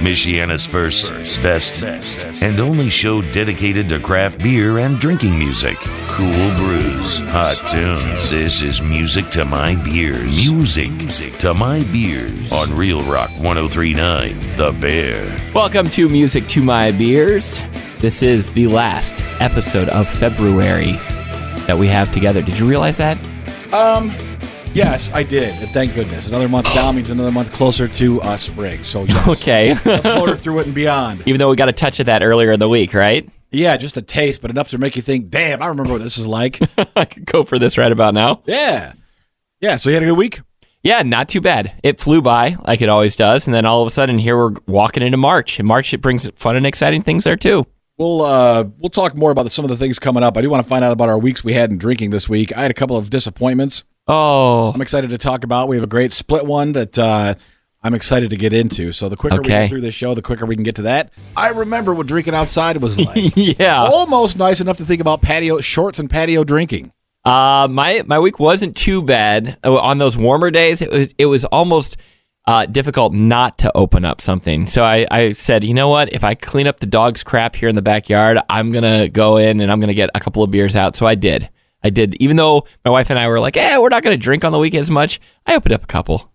[0.00, 1.12] Michiana's first,
[1.42, 1.82] best,
[2.42, 5.76] and only show dedicated to craft beer and drinking music.
[6.08, 8.30] Cool brews, hot tunes.
[8.30, 10.50] This is music to my beers.
[10.50, 10.90] Music
[11.40, 15.38] to my beers on Real Rock 1039, The Bear.
[15.52, 17.62] Welcome to Music to My Beers.
[17.98, 20.92] This is the last episode of February
[21.66, 22.40] that we have together.
[22.40, 23.18] Did you realize that?
[23.74, 24.10] Um,
[24.74, 25.54] yes, I did.
[25.60, 26.28] And thank goodness.
[26.28, 28.84] Another month down means another month closer to uh, spring.
[28.84, 29.76] So yes, Okay.
[30.04, 31.22] motor through it and beyond.
[31.26, 33.28] Even though we got a touch of that earlier in the week, right?
[33.52, 36.18] Yeah, just a taste, but enough to make you think, damn, I remember what this
[36.18, 36.60] is like.
[36.96, 38.42] I could go for this right about now.
[38.46, 38.92] yeah.
[39.60, 40.40] Yeah, so you had a good week?
[40.82, 41.72] Yeah, not too bad.
[41.82, 44.54] It flew by like it always does, and then all of a sudden here we're
[44.66, 45.60] walking into March.
[45.60, 47.66] In March it brings fun and exciting things there too.
[47.98, 50.38] We'll uh, we'll talk more about some of the things coming up.
[50.38, 52.56] I do want to find out about our weeks we had in drinking this week.
[52.56, 53.84] I had a couple of disappointments.
[54.10, 55.68] Oh, I'm excited to talk about.
[55.68, 57.34] We have a great split one that uh,
[57.82, 58.92] I'm excited to get into.
[58.92, 59.48] So the quicker we Okay.
[59.62, 61.12] get through this show, the quicker we can get to that.
[61.36, 63.32] I remember what drinking outside was like.
[63.36, 63.80] yeah.
[63.82, 66.92] Almost nice enough to think about patio shorts and patio drinking.
[67.24, 69.58] Uh, my my week wasn't too bad.
[69.62, 71.96] Uh, On those warmer days, it was it was almost
[72.46, 74.66] uh, difficult not to open up something.
[74.66, 76.12] So I, I said, you know what?
[76.12, 79.60] If I clean up the dog's crap here in the backyard, I'm gonna go in
[79.60, 80.96] and I'm gonna get a couple of beers out.
[80.96, 81.48] So I did.
[81.82, 82.16] I did.
[82.20, 84.58] Even though my wife and I were like, "Eh, we're not gonna drink on the
[84.58, 86.30] weekends much," I opened up a couple.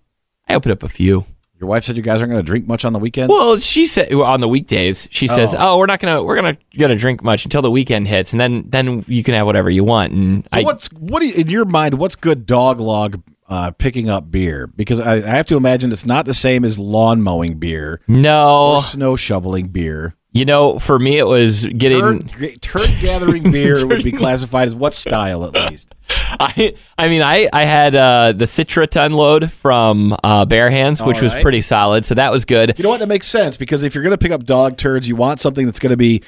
[0.48, 1.26] I opened up a few.
[1.60, 3.30] Your wife said you guys aren't going to drink much on the weekends.
[3.30, 6.58] Well, she said well, on the weekdays, she says, "Oh, we're not gonna we're gonna
[6.78, 9.84] gonna drink much until the weekend hits, and then then you can have whatever you
[9.84, 11.98] want." And so I, what's what you, in your mind?
[11.98, 14.68] What's good dog log uh, picking up beer?
[14.68, 18.76] Because I, I have to imagine it's not the same as lawn mowing beer no,
[18.76, 20.14] or snow shoveling beer.
[20.36, 22.28] You know, for me, it was getting.
[22.28, 25.95] Turd, turd gathering beer would be classified as what style at least?
[26.09, 31.02] I, I mean, I, I had uh, the Citra ton load from uh, Bare Hands,
[31.02, 32.06] which All was pretty solid.
[32.06, 32.73] So that was good.
[32.78, 33.00] You know what?
[33.00, 35.66] That makes sense because if you're going to pick up dog turds, you want something
[35.66, 36.22] that's going to be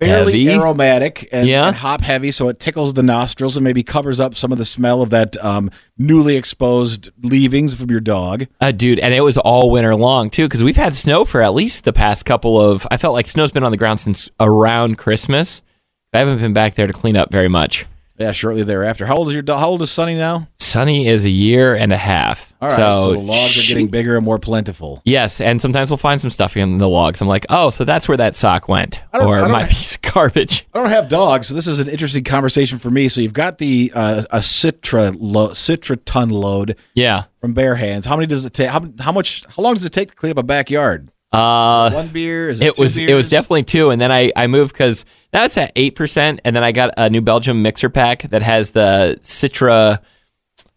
[0.00, 0.58] fairly Heavy?
[0.58, 1.66] aromatic and, Yeah.
[1.68, 4.64] and hop heavy, so it tickles the nostrils and maybe covers up some of the
[4.64, 8.46] smell of that um, newly exposed leavings from your dog.
[8.60, 11.54] Uh, dude, and it was all winter long, too, because we've had snow for at
[11.54, 12.86] least the past couple of.
[12.90, 15.62] I felt like snow's been on the ground since around Christmas.
[16.12, 17.86] I haven't been back there to clean up very much.
[18.20, 19.06] Yeah, shortly thereafter.
[19.06, 19.42] How old is your?
[19.46, 20.46] How old is Sonny now?
[20.58, 22.52] Sunny is a year and a half.
[22.60, 25.00] All right, so, so, the logs are getting bigger and more plentiful.
[25.06, 27.22] Yes, and sometimes we'll find some stuff in the logs.
[27.22, 30.02] I'm like, oh, so that's where that sock went, or I don't- my piece of
[30.02, 30.66] garbage.
[30.74, 33.08] I don't have dogs, so this is an interesting conversation for me.
[33.08, 37.24] So you've got the uh, a Citra lo- Citra ton load Yeah.
[37.40, 38.04] from Bare Hands.
[38.04, 38.68] How many does it take?
[38.68, 39.44] How, how much?
[39.48, 41.10] How long does it take to clean up a backyard?
[41.32, 42.48] Uh, One beer?
[42.48, 45.56] Is it, it was it was definitely two, and then I I moved because that's
[45.56, 49.18] at eight percent, and then I got a New Belgium mixer pack that has the
[49.22, 50.00] Citra.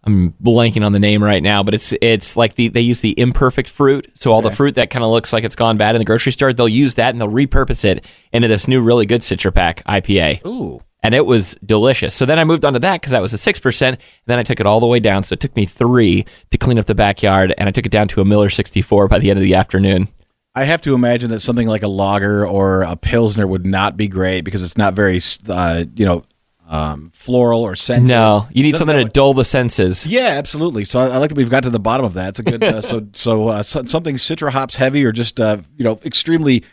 [0.05, 3.17] I'm blanking on the name right now, but it's it's like the they use the
[3.19, 5.99] imperfect fruit, so all the fruit that kind of looks like it's gone bad in
[5.99, 9.21] the grocery store, they'll use that and they'll repurpose it into this new really good
[9.21, 10.45] Citra pack IPA.
[10.45, 10.83] Ooh.
[11.01, 12.13] and it was delicious.
[12.13, 13.95] So then I moved on to that because that was a six percent.
[13.99, 15.23] And then I took it all the way down.
[15.23, 18.09] So it took me three to clean up the backyard, and I took it down
[18.09, 20.09] to a Miller sixty four by the end of the afternoon.
[20.55, 24.07] I have to imagine that something like a lager or a pilsner would not be
[24.07, 25.19] great because it's not very,
[25.49, 26.23] uh, you know,
[26.67, 28.09] um, floral or scented.
[28.09, 30.05] No, you need something to like- dull the senses.
[30.05, 30.85] Yeah, absolutely.
[30.85, 32.29] So I, I like that we've got to the bottom of that.
[32.29, 32.63] It's a good.
[32.63, 36.63] Uh, so so, uh, so something citra hops heavy or just uh, you know extremely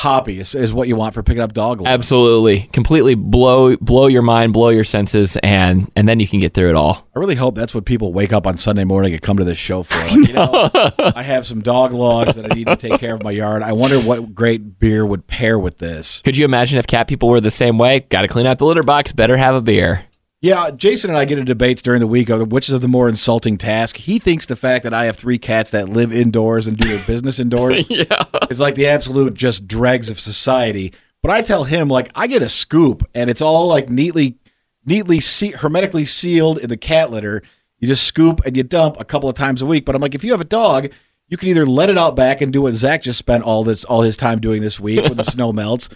[0.00, 1.80] hoppy is, is what you want for picking up dog.
[1.80, 1.88] logs.
[1.90, 6.54] Absolutely, completely blow blow your mind, blow your senses, and and then you can get
[6.54, 7.06] through it all.
[7.14, 9.58] I really hope that's what people wake up on Sunday morning and come to this
[9.58, 9.98] show for.
[9.98, 13.22] Like, you know, I have some dog logs that I need to take care of
[13.22, 13.62] my yard.
[13.62, 16.22] I wonder what great beer would pair with this.
[16.22, 18.00] Could you imagine if cat people were the same way?
[18.00, 19.12] Got to clean out the litter box.
[19.12, 20.06] Better have a beer.
[20.42, 23.10] Yeah, Jason and I get into debates during the week of which is the more
[23.10, 23.98] insulting task.
[23.98, 27.06] He thinks the fact that I have three cats that live indoors and do their
[27.06, 27.86] business indoors
[28.50, 30.94] is like the absolute just dregs of society.
[31.22, 34.38] But I tell him like I get a scoop and it's all like neatly,
[34.86, 37.42] neatly se- hermetically sealed in the cat litter.
[37.78, 39.84] You just scoop and you dump a couple of times a week.
[39.84, 40.90] But I'm like, if you have a dog,
[41.28, 43.84] you can either let it out back and do what Zach just spent all this
[43.84, 45.90] all his time doing this week when the snow melts,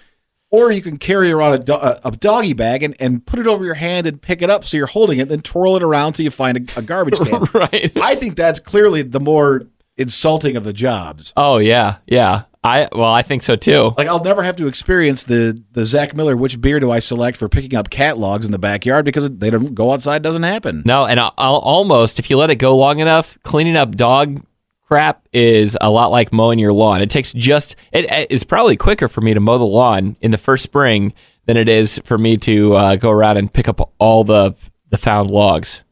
[0.51, 3.65] or you can carry around a, do- a, doggy bag and, and put it over
[3.65, 6.25] your hand and pick it up so you're holding it, then twirl it around till
[6.25, 7.43] you find a, a garbage can.
[7.55, 7.93] right.
[7.97, 9.63] I think that's clearly the more
[9.97, 11.33] insulting of the jobs.
[11.37, 12.45] Oh yeah, yeah.
[12.63, 13.93] I well, I think so too.
[13.99, 16.35] Like I'll never have to experience the the Zach Miller.
[16.35, 19.51] Which beer do I select for picking up cat logs in the backyard because they
[19.51, 20.83] don't go outside doesn't happen.
[20.87, 24.43] No, and I'll, I'll almost if you let it go long enough, cleaning up dog
[24.95, 27.01] crap is a lot like mowing your lawn.
[27.01, 30.31] It takes just it it is probably quicker for me to mow the lawn in
[30.31, 31.13] the first spring
[31.47, 34.55] than it is for me to uh, go around and pick up all the
[34.91, 35.83] the found logs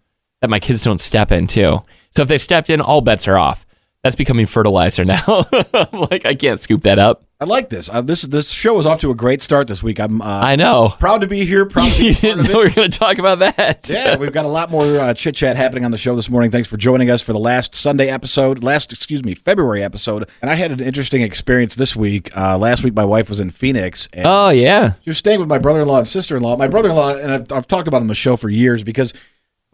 [0.40, 1.82] that my kids don't step in too.
[2.14, 3.66] So if they've stepped in, all bets are off.
[4.04, 5.46] That's becoming fertilizer now.
[5.92, 7.24] Like, I can't scoop that up.
[7.42, 7.90] I like this.
[7.92, 9.98] Uh, this this show is off to a great start this week.
[9.98, 10.94] I'm uh, I know.
[11.00, 11.66] proud to be here.
[11.66, 13.90] Proud to be You didn't know we were going to talk about that.
[13.90, 16.52] Yeah, we've got a lot more uh, chit chat happening on the show this morning.
[16.52, 20.28] Thanks for joining us for the last Sunday episode, last excuse me, February episode.
[20.40, 22.30] And I had an interesting experience this week.
[22.36, 24.92] Uh, last week, my wife was in Phoenix, and Oh, yeah.
[25.02, 26.56] she was staying with my brother-in-law and sister-in-law.
[26.58, 29.12] My brother-in-law, and I've, I've talked about him on the show for years because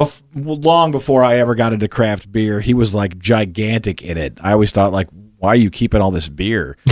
[0.01, 4.39] bef- long before I ever got into craft beer, he was like gigantic in it.
[4.41, 6.79] I always thought like, why are you keeping all this beer?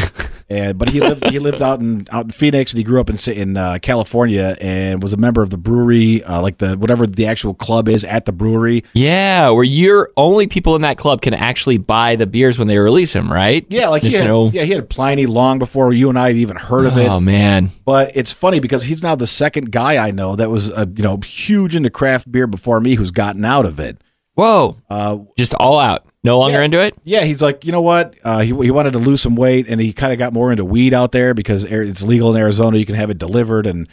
[0.49, 3.11] and but he lived he lived out in out in Phoenix and he grew up
[3.11, 7.07] in in uh, California and was a member of the brewery, uh, like the whatever
[7.07, 8.85] the actual club is at the brewery.
[8.93, 12.79] Yeah, where you're only people in that club can actually buy the beers when they
[12.79, 13.67] release them, right?
[13.69, 16.37] Yeah, like he had, know- yeah he had Pliny long before you and I had
[16.37, 17.09] even heard of it.
[17.09, 17.71] Oh, man.
[17.85, 21.03] But it's funny because he's now the second guy I know that was uh, you
[21.03, 24.01] know huge into craft beer before me who's gotten out of it.
[24.37, 24.77] Whoa.
[24.89, 26.07] Uh, Just all out.
[26.23, 26.65] No longer Yeah.
[26.65, 26.95] into it?
[27.05, 28.15] yeah, he's like, you know what?
[28.25, 30.65] Uh, he he wanted to lose some weight, and he kind of got more into
[30.65, 32.79] weed out there because it's legal in Arizona.
[32.79, 33.87] You can have it delivered, and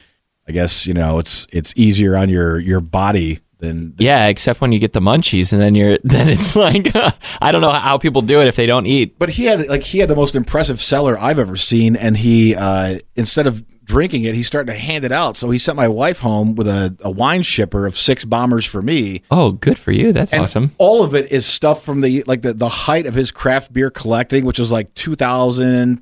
[0.47, 4.71] I guess you know it's it's easier on your your body than Yeah, except when
[4.71, 6.91] you get the munchies and then you're then it's like
[7.41, 9.17] I don't know how people do it if they don't eat.
[9.19, 12.55] but he had like he had the most impressive cellar I've ever seen, and he
[12.55, 13.63] uh, instead of
[13.93, 15.37] drinking it, he started to hand it out.
[15.37, 18.81] So he sent my wife home with a, a wine shipper of six bombers for
[18.81, 19.21] me.
[19.29, 20.11] Oh, good for you.
[20.11, 20.71] That's And awesome.
[20.79, 23.91] all of it is stuff from the like the, the height of his craft beer
[23.91, 26.01] collecting, which was like 2000,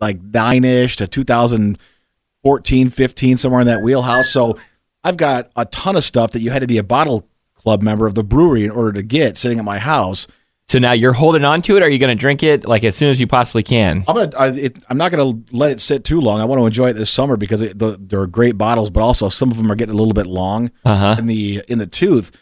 [0.00, 4.30] like nine ish to 2014, 15, somewhere in that wheelhouse.
[4.30, 4.56] So
[5.02, 8.06] I've got a ton of stuff that you had to be a bottle club member
[8.06, 10.26] of the brewery in order to get sitting at my house.
[10.72, 11.82] So now you're holding on to it.
[11.82, 14.06] Are you going to drink it like as soon as you possibly can?
[14.08, 14.30] I'm gonna.
[14.38, 16.40] I, it, I'm not gonna let it sit too long.
[16.40, 19.28] I want to enjoy it this summer because it, the, they're great bottles, but also
[19.28, 21.16] some of them are getting a little bit long Uh-huh.
[21.18, 22.32] in the in the tooth.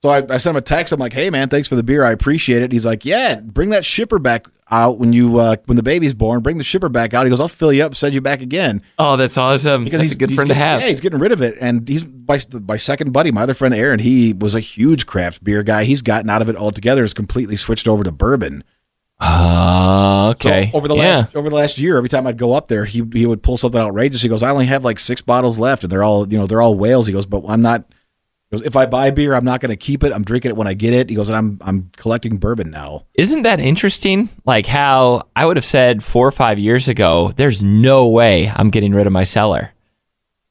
[0.00, 0.92] So I, I sent him a text.
[0.92, 2.04] I'm like, "Hey man, thanks for the beer.
[2.04, 5.76] I appreciate it." He's like, "Yeah, bring that shipper back out when you uh, when
[5.76, 6.40] the baby's born.
[6.40, 8.82] Bring the shipper back out." He goes, "I'll fill you up, send you back again."
[8.98, 9.82] Oh, that's awesome.
[9.82, 10.80] Because that's he's a good he's friend to have.
[10.80, 13.74] Yeah, he's getting rid of it, and he's my my second buddy, my other friend
[13.74, 13.98] Aaron.
[13.98, 15.82] He was a huge craft beer guy.
[15.82, 17.02] He's gotten out of it altogether.
[17.02, 18.62] Has completely switched over to bourbon.
[19.20, 20.70] Oh, okay.
[20.70, 21.02] So over the yeah.
[21.02, 23.56] last over the last year, every time I'd go up there, he he would pull
[23.56, 24.22] something outrageous.
[24.22, 26.62] He goes, "I only have like six bottles left, and they're all you know they're
[26.62, 27.84] all whales." He goes, "But I'm not."
[28.50, 30.12] He goes, "If I buy beer, I'm not going to keep it.
[30.12, 33.04] I'm drinking it when I get it." He goes, "And I'm I'm collecting bourbon now."
[33.14, 34.28] Isn't that interesting?
[34.44, 38.70] Like how I would have said four or five years ago, there's no way I'm
[38.70, 39.72] getting rid of my cellar.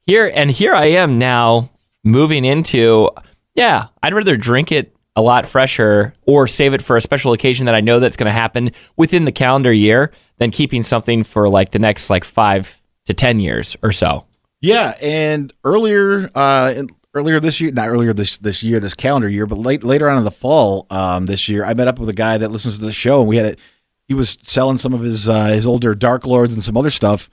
[0.05, 1.69] Here and here I am now
[2.03, 3.09] moving into,
[3.55, 7.65] yeah, I'd rather drink it a lot fresher or save it for a special occasion
[7.65, 11.49] that I know that's going to happen within the calendar year than keeping something for
[11.49, 14.25] like the next like five to 10 years or so.
[14.61, 19.27] Yeah, and earlier, uh, in, earlier this year, not earlier this this year, this calendar
[19.27, 22.09] year, but late later on in the fall, um, this year, I met up with
[22.09, 23.59] a guy that listens to the show, and we had it.
[24.07, 27.29] He was selling some of his uh, his older Dark Lords and some other stuff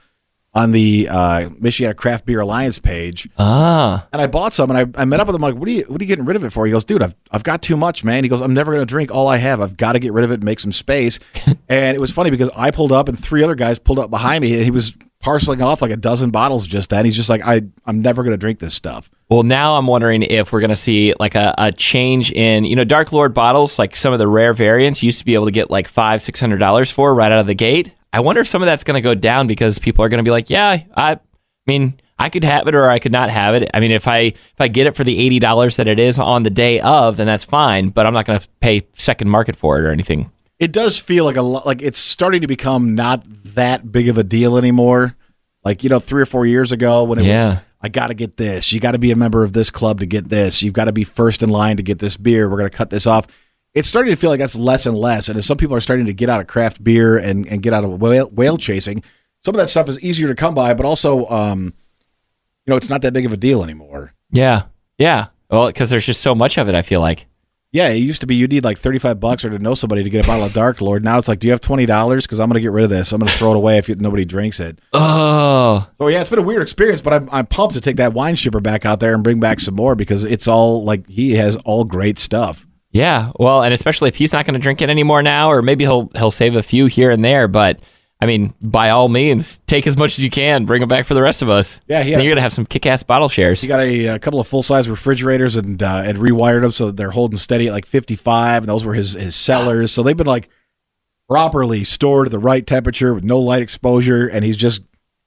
[0.55, 5.03] on the uh, Michiana Craft Beer Alliance page, Ah, and I bought some, and I,
[5.03, 6.45] I met up with him like, "What are you What are you getting rid of
[6.45, 8.73] it for?" He goes, "Dude, I've I've got too much, man." He goes, "I'm never
[8.73, 9.61] going to drink all I have.
[9.61, 11.19] I've got to get rid of it and make some space."
[11.69, 14.43] and it was funny because I pulled up, and three other guys pulled up behind
[14.43, 17.05] me, and he was parceling off like a dozen bottles just then.
[17.07, 20.23] He's just like, "I I'm never going to drink this stuff." Well, now I'm wondering
[20.23, 23.79] if we're going to see like a, a change in, you know, Dark Lord bottles,
[23.79, 26.39] like some of the rare variants used to be able to get like five, six
[26.41, 27.95] hundred dollars for right out of the gate.
[28.13, 30.29] I wonder if some of that's going to go down because people are going to
[30.29, 31.19] be like, yeah, I
[31.67, 33.71] mean, I could have it or I could not have it.
[33.75, 36.19] I mean, if I if I get it for the eighty dollars that it is
[36.19, 37.89] on the day of, then that's fine.
[37.89, 40.31] But I'm not going to pay second market for it or anything.
[40.59, 44.19] It does feel like a lot like it's starting to become not that big of
[44.19, 45.17] a deal anymore.
[45.65, 47.49] Like you know, three or four years ago when it Yeah.
[47.51, 48.73] was, I got to get this.
[48.73, 50.63] You got to be a member of this club to get this.
[50.63, 52.49] You've got to be first in line to get this beer.
[52.49, 53.27] We're going to cut this off.
[53.75, 55.29] It's starting to feel like that's less and less.
[55.29, 57.73] And as some people are starting to get out of craft beer and, and get
[57.75, 59.03] out of whale, whale chasing,
[59.45, 61.75] some of that stuff is easier to come by, but also, um,
[62.65, 64.15] you know, it's not that big of a deal anymore.
[64.31, 64.63] Yeah,
[64.97, 65.27] yeah.
[65.51, 66.75] Well, because there's just so much of it.
[66.75, 67.27] I feel like.
[67.75, 70.09] Yeah, it used to be you need like 35 bucks or to know somebody to
[70.09, 71.03] get a bottle of Dark Lord.
[71.03, 72.23] Now it's like, do you have $20?
[72.23, 73.11] Because I'm going to get rid of this.
[73.11, 74.79] I'm going to throw it away if nobody drinks it.
[74.93, 78.13] Oh, So yeah, it's been a weird experience, but I'm, I'm pumped to take that
[78.13, 81.33] wine shipper back out there and bring back some more because it's all like he
[81.35, 82.65] has all great stuff.
[82.93, 85.83] Yeah, well, and especially if he's not going to drink it anymore now, or maybe
[85.83, 87.49] he'll he'll save a few here and there.
[87.49, 87.81] But
[88.25, 91.13] I mean, by all means, take as much as you can, bring them back for
[91.13, 91.81] the rest of us.
[91.87, 93.61] Yeah, had- you're gonna have some kick-ass bottle shares.
[93.61, 96.87] He got a, a couple of full size refrigerators and uh, and rewired them so
[96.87, 99.93] that they're holding steady at like 55, and those were his his cellars.
[99.93, 100.49] So they've been like
[101.29, 104.83] properly stored at the right temperature with no light exposure, and he's just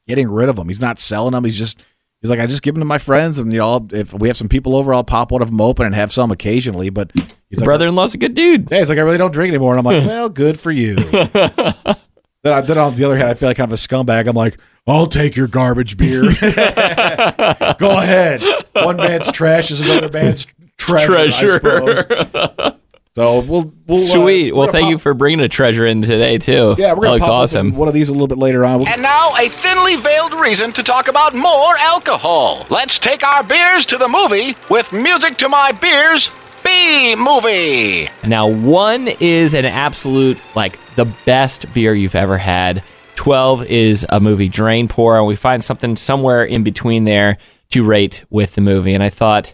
[0.07, 0.67] getting rid of them.
[0.67, 1.43] He's not selling them.
[1.43, 1.79] He's just
[2.21, 4.27] he's like I just give them to my friends, and you know I'll- if we
[4.27, 6.89] have some people over, I'll pop one of them open and have some occasionally.
[6.89, 7.11] But
[7.49, 8.69] He's like, brother-in-law's a good dude.
[8.71, 9.77] Yeah, he's like, I really don't drink anymore.
[9.77, 10.95] And I'm like, well, good for you.
[12.47, 14.27] then, I, then on the other hand, I feel like kind of a scumbag.
[14.27, 16.21] I'm like, I'll take your garbage beer.
[17.79, 18.41] Go ahead.
[18.73, 21.59] One man's trash is another man's treasure.
[21.59, 22.77] Treasure.
[23.15, 24.53] so we'll, we'll uh, Sweet.
[24.53, 26.75] we're well, thank pop- you for bringing a treasure in today too.
[26.77, 27.75] Yeah, we're that gonna looks pop awesome.
[27.75, 28.87] one of these a little bit later on.
[28.87, 32.65] And now, a thinly veiled reason to talk about more alcohol.
[32.69, 36.29] Let's take our beers to the movie with music to my beers.
[36.63, 38.09] B movie.
[38.25, 42.83] Now, one is an absolute like the best beer you've ever had.
[43.15, 47.37] Twelve is a movie drain pour, and we find something somewhere in between there
[47.69, 48.93] to rate with the movie.
[48.93, 49.53] And I thought,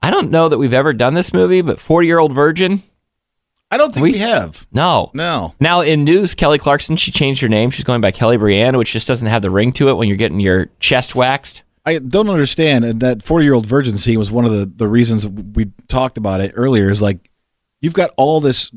[0.00, 2.82] I don't know that we've ever done this movie, but Forty Year Old Virgin,
[3.70, 4.66] I don't think We- we, have.
[4.72, 5.54] no, No.
[5.60, 7.70] Now in news, Kelly Clarkson she changed her name.
[7.70, 10.16] She's going by Kelly Brianne, which just doesn't have the ring to it when you're
[10.16, 11.62] getting your chest waxed.
[11.84, 14.88] I don't understand and that 40 year old virgin scene was one of the, the
[14.88, 17.30] reasons we talked about it earlier is like
[17.82, 18.70] you've got all this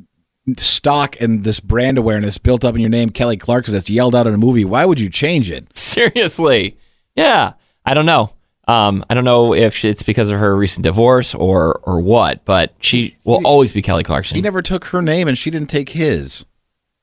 [0.58, 4.28] stock and this brand awareness built up in your name Kelly Clarkson that's yelled out
[4.28, 6.78] in a movie why would you change it Seriously,
[7.16, 7.54] yeah.
[7.86, 8.34] I don't know.
[8.68, 12.74] Um, I don't know if it's because of her recent divorce or or what, but
[12.82, 14.36] she will always be Kelly Clarkson.
[14.36, 16.46] he never took her name and she didn't take his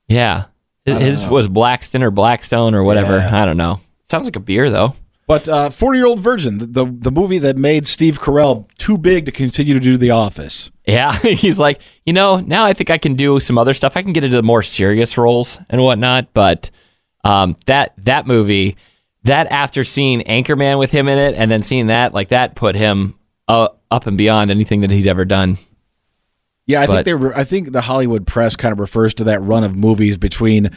[0.08, 0.44] yeah,
[0.84, 3.16] his was Blackston or Blackstone or whatever.
[3.16, 3.42] Yeah.
[3.42, 3.80] I don't know.
[4.10, 4.94] Sounds like a beer though.
[5.26, 8.98] but uh 40 year old virgin the, the the movie that made Steve Carell too
[8.98, 12.90] big to continue to do The Office Yeah, he's like, you know, now I think
[12.90, 13.96] I can do some other stuff.
[13.96, 16.34] I can get into more serious roles and whatnot.
[16.34, 16.70] But
[17.24, 18.76] um, that that movie,
[19.22, 22.74] that after seeing Anchorman with him in it, and then seeing that, like that, put
[22.74, 23.14] him
[23.48, 25.56] uh, up and beyond anything that he'd ever done.
[26.66, 27.36] Yeah, I But- think they were.
[27.36, 30.70] I think the Hollywood press kind of refers to that run of movies between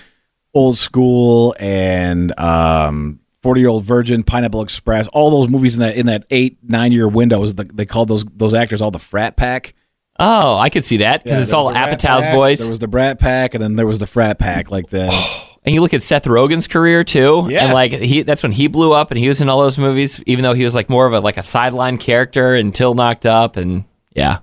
[0.54, 5.96] Old School and um, Forty Year Old Virgin, Pineapple Express, all those movies in that
[5.98, 7.46] in that eight nine year window.
[7.46, 9.74] They called those those actors all the frat pack?
[10.20, 12.60] Oh, I could see that because Yeah, it's all was the Rat Apatow's Pack, boys.
[12.60, 14.72] There was the Brat Pack, and then there was the Frat Pack.
[14.72, 15.10] Like the
[15.64, 17.66] and you look at Seth Rogen's career too, Yeah.
[17.66, 20.20] and like he that's when he blew up, and he was in all those movies,
[20.26, 23.58] even though he was like more of a like a sideline character until knocked up,
[23.58, 23.84] and
[24.16, 24.40] yeah,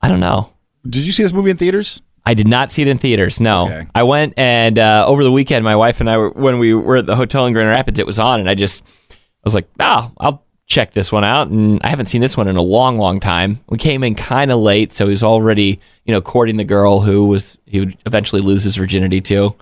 [0.00, 0.52] I don't know.
[0.88, 2.00] did you see this movie in theaters?
[2.24, 3.40] I did not see it in theaters.
[3.40, 3.86] No, Okay.
[3.94, 6.96] I went and uh, over the weekend, my wife and I were when we were
[6.96, 7.98] at the hotel in Grand Rapids.
[8.00, 11.48] It was on, and I just I was like, oh, I'll check this one out.
[11.48, 13.60] And I haven't seen this one in a long, long time.
[13.68, 17.00] We came in kind of late, so he was already you know courting the girl
[17.00, 19.54] who was he would eventually lose his virginity to.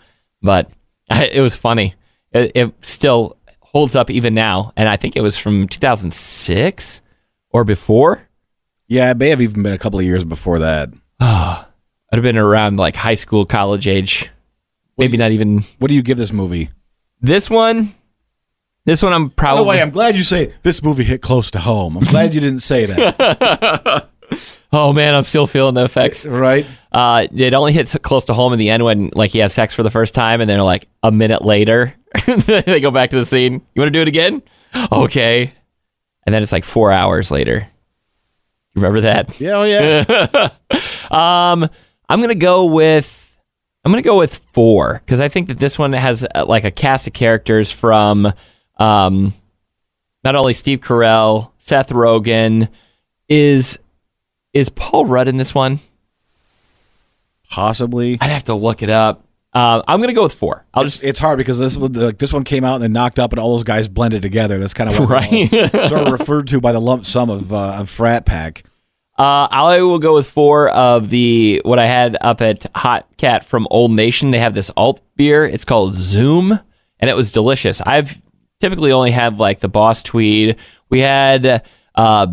[0.42, 0.70] But
[1.10, 1.94] I, it was funny.
[2.32, 7.00] It, it still holds up even now, and I think it was from 2006
[7.50, 8.28] or before.
[8.86, 10.90] Yeah, it may have even been a couple of years before that.
[11.20, 11.66] I'd
[12.12, 14.30] have been around like high school, college age.
[14.96, 16.70] Maybe not even What do you give this movie?
[17.20, 17.94] This one,
[18.86, 19.60] this one, I'm probably.
[19.60, 21.96] By the way, I'm glad you say this movie hit close to home.
[21.96, 24.08] I'm glad you didn't say that.
[24.72, 26.26] oh man, I'm still feeling the effects.
[26.26, 26.66] right?
[26.92, 29.74] Uh, it only hits close to home in the end when like he has sex
[29.74, 31.94] for the first time, and then like a minute later,
[32.26, 33.54] they go back to the scene.
[33.74, 34.42] You want to do it again?
[34.92, 35.52] Okay,
[36.26, 37.66] and then it's like four hours later.
[38.74, 39.40] You remember that?
[39.40, 40.48] Yeah, oh yeah.
[41.10, 41.68] Um,
[42.08, 43.38] I'm gonna go with
[43.84, 46.70] I'm gonna go with four because I think that this one has uh, like a
[46.70, 48.32] cast of characters from
[48.76, 49.34] um,
[50.24, 52.68] not only Steve Carell, Seth Rogen,
[53.28, 53.78] is
[54.52, 55.80] is Paul Rudd in this one?
[57.50, 58.18] Possibly.
[58.20, 59.24] I'd have to look it up.
[59.52, 60.64] Uh, I'm gonna go with four.
[60.74, 62.92] I'll It's, just it's hard because this one, like, this one came out and then
[62.92, 64.58] knocked up, and all those guys blended together.
[64.58, 65.48] That's kind of what Right.
[65.48, 68.64] sort of referred to by the lump sum of uh, of frat pack.
[69.16, 73.44] Uh, I will go with four of the what I had up at Hot Cat
[73.44, 74.32] from Old Nation.
[74.32, 75.44] They have this alt beer.
[75.44, 76.58] It's called Zoom,
[76.98, 77.80] and it was delicious.
[77.80, 78.20] I've
[78.60, 80.56] typically only had like the Boss Tweed.
[80.90, 81.62] We had
[81.94, 82.26] uh,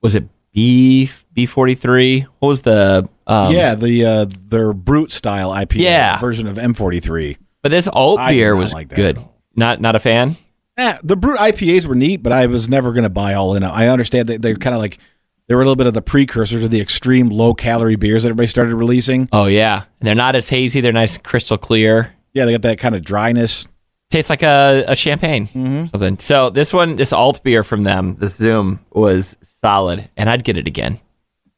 [0.00, 2.22] was it B B forty three?
[2.38, 6.18] What was the um, yeah, the uh, their brute style IPA Yeah.
[6.20, 7.36] version of M43.
[7.62, 9.18] But this alt beer was like good.
[9.54, 10.36] Not not a fan.
[10.78, 13.62] Eh, the brute IPAs were neat, but I was never going to buy all in.
[13.62, 14.98] I understand that they're kind of like
[15.46, 18.30] they were a little bit of the precursor to the extreme low calorie beers that
[18.30, 19.28] everybody started releasing.
[19.32, 20.80] Oh yeah, and they're not as hazy.
[20.80, 22.14] They're nice, crystal clear.
[22.32, 23.68] Yeah, they got that kind of dryness.
[24.12, 25.46] Tastes like a, a champagne
[25.90, 30.44] something so this one this alt beer from them the zoom was solid and i'd
[30.44, 31.00] get it again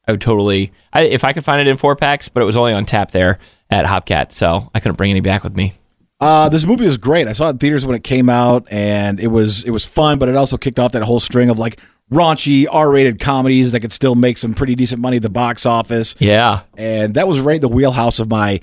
[0.08, 2.56] i would totally I, if i could find it in four packs but it was
[2.56, 3.38] only on tap there
[3.70, 5.74] at hopcat so i couldn't bring any back with me
[6.20, 7.26] Uh, this movie was great.
[7.28, 10.18] I saw it in theaters when it came out, and it was it was fun.
[10.18, 11.80] But it also kicked off that whole string of like
[12.10, 16.14] raunchy R-rated comedies that could still make some pretty decent money at the box office.
[16.20, 18.60] yeah And that was right in the wheelhouse of my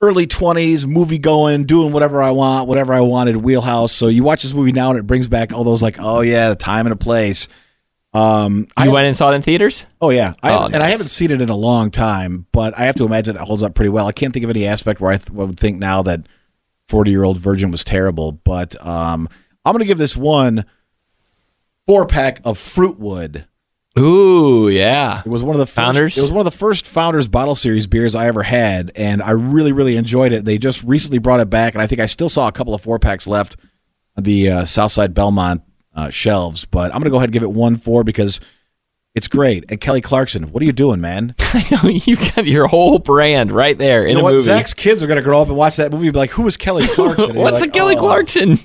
[0.00, 3.92] early twenties, movie going, doing whatever I want, whatever I wanted, wheelhouse.
[3.92, 6.48] So you watch this movie now, and it brings back all those like, oh yeah,
[6.50, 7.48] the time and a place.
[8.12, 9.84] Um, I You went and saw it in theaters?
[10.00, 12.84] Oh yeah, I, Oh, and I haven't seen it in a long time, but I
[12.86, 14.06] have to imagine it holds up pretty well.
[14.06, 16.26] I can't think of any aspect where I th- would think now that
[16.88, 19.28] Forty Year Old Virgin was terrible, but um,
[19.64, 20.64] I'm going to give this one
[21.86, 23.46] four pack of Frootwood.
[23.98, 25.22] Ooh, yeah.
[25.24, 26.18] It was one of the first, Founders?
[26.18, 29.30] It was one of the first Founders Bottle Series beers I ever had, and I
[29.30, 30.44] really, really enjoyed it.
[30.44, 32.82] They just recently brought it back, and I think I still saw a couple of
[32.82, 33.56] four packs left
[34.16, 35.62] on the uh, Southside Belmont
[35.94, 36.66] uh, shelves.
[36.66, 38.40] But I'm going to go ahead and give it one four because
[39.16, 39.64] it's great.
[39.70, 41.34] And Kelly Clarkson, what are you doing, man?
[41.40, 44.32] I know you've got your whole brand right there in You know a what?
[44.34, 44.44] movie.
[44.44, 46.46] Zach's kids are going to grow up and watch that movie and be like, "Who
[46.46, 48.58] is Kelly Clarkson?" What's like, a Kelly "Oh." Clarkson?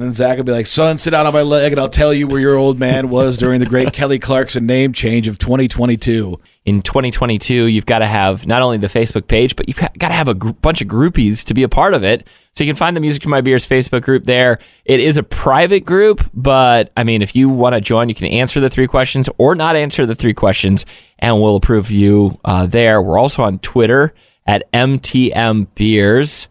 [0.00, 2.26] And Zach will be like, "Son, sit down on my leg, and I'll tell you
[2.28, 6.82] where your old man was during the great Kelly Clarkson name change of 2022." In
[6.82, 10.28] 2022, you've got to have not only the Facebook page, but you've got to have
[10.28, 12.28] a gr- bunch of groupies to be a part of it.
[12.54, 14.58] So you can find the Music to My Beers Facebook group there.
[14.84, 18.26] It is a private group, but I mean, if you want to join, you can
[18.26, 20.84] answer the three questions or not answer the three questions,
[21.18, 23.00] and we'll approve you uh, there.
[23.00, 24.12] We're also on Twitter
[24.46, 26.48] at MTM Beers,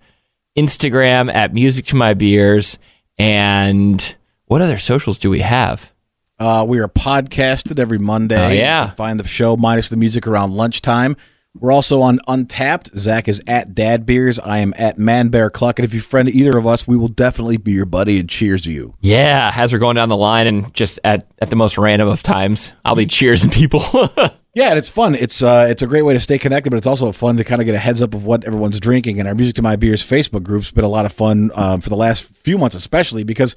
[0.58, 2.80] Instagram at Music to My Beers,
[3.20, 5.92] and what other socials do we have?
[6.40, 8.46] Uh, we are podcasted every Monday.
[8.46, 8.92] Oh, yeah.
[8.92, 11.18] Find the show minus the music around lunchtime.
[11.60, 12.96] We're also on Untappd.
[12.96, 14.38] Zach is at Dad Beers.
[14.38, 15.80] I am at Man Bear Cluck.
[15.80, 18.68] And if you friend either of us, we will definitely be your buddy and cheers
[18.68, 18.94] you.
[19.02, 22.22] Yeah, as we're going down the line and just at, at the most random of
[22.22, 23.84] times, I'll be cheersing people.
[24.58, 25.14] Yeah, and it's fun.
[25.14, 27.62] It's uh, it's a great way to stay connected, but it's also fun to kind
[27.62, 29.20] of get a heads up of what everyone's drinking.
[29.20, 31.90] And our Music to My Beers Facebook group's been a lot of fun uh, for
[31.90, 33.56] the last few months, especially because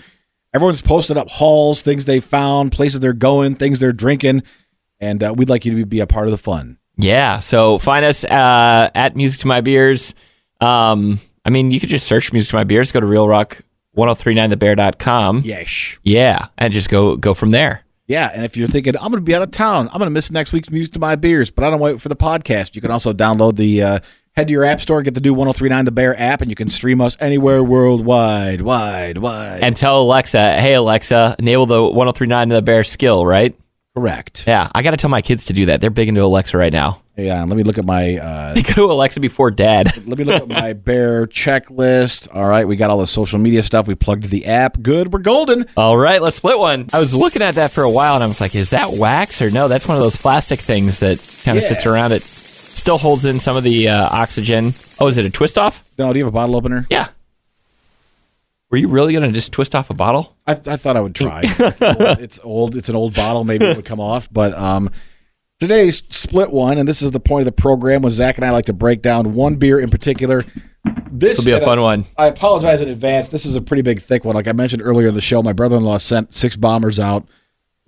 [0.54, 4.42] everyone's posted up hauls, things they found, places they're going, things they're drinking,
[4.99, 6.78] and uh, we'd like you to be a part of the fun.
[6.97, 10.14] yeah, so find us uh, at Music to My Beers.
[10.61, 13.62] Um, I mean, you could just search Music to My Beers, go to Real Rock
[13.97, 15.42] 1039thebear.com.
[15.42, 15.99] Yesh.
[16.02, 17.85] Yeah, and just go go from there.
[18.07, 20.11] Yeah, and if you're thinking I'm going to be out of town, I'm going to
[20.11, 22.75] miss next week's Music to My Beers, but I don't wait for the podcast.
[22.75, 24.00] You can also download the uh,
[24.37, 26.68] head to your app store, get the new 1039 The Bear app, and you can
[26.68, 29.60] stream us anywhere worldwide, wide, wide.
[29.62, 33.56] And tell Alexa, hey, Alexa, enable the 1039 to the Bear skill, right?
[33.97, 34.45] Correct.
[34.47, 35.80] Yeah, I got to tell my kids to do that.
[35.80, 37.02] They're big into Alexa right now.
[37.16, 39.86] Yeah, let me look at my uh, They go to Alexa before dad.
[40.06, 42.28] let me look at my bear checklist.
[42.34, 43.88] All right, we got all the social media stuff.
[43.88, 44.80] We plugged the app.
[44.80, 45.66] Good, we're golden.
[45.76, 46.86] All right, let's split one.
[46.93, 49.43] I was looking at that for a while and I was like, is that wax
[49.43, 49.66] or no?
[49.69, 51.69] That's one of those plastic things that kind of Yeah.
[51.69, 52.23] sits around it.
[52.80, 54.73] Still holds in some of the uh, oxygen.
[54.99, 55.84] Oh, is it a twist off?
[55.99, 56.86] No, do you have a bottle opener?
[56.88, 57.08] Yeah.
[58.71, 60.34] Were you really going to just twist off a bottle?
[60.47, 61.43] I, I thought I would try.
[61.45, 62.78] it's old.
[62.78, 63.45] It's an old bottle.
[63.45, 64.32] Maybe it would come off.
[64.32, 64.90] But um,
[65.58, 68.00] today's split one, and this is the point of the program.
[68.00, 70.43] When Zach and I like to break down one beer in particular.
[71.12, 72.06] This will be a fun one.
[72.16, 73.28] I apologize in advance.
[73.28, 74.36] This is a pretty big, thick one.
[74.36, 77.28] Like I mentioned earlier in the show, my brother-in-law sent six bombers out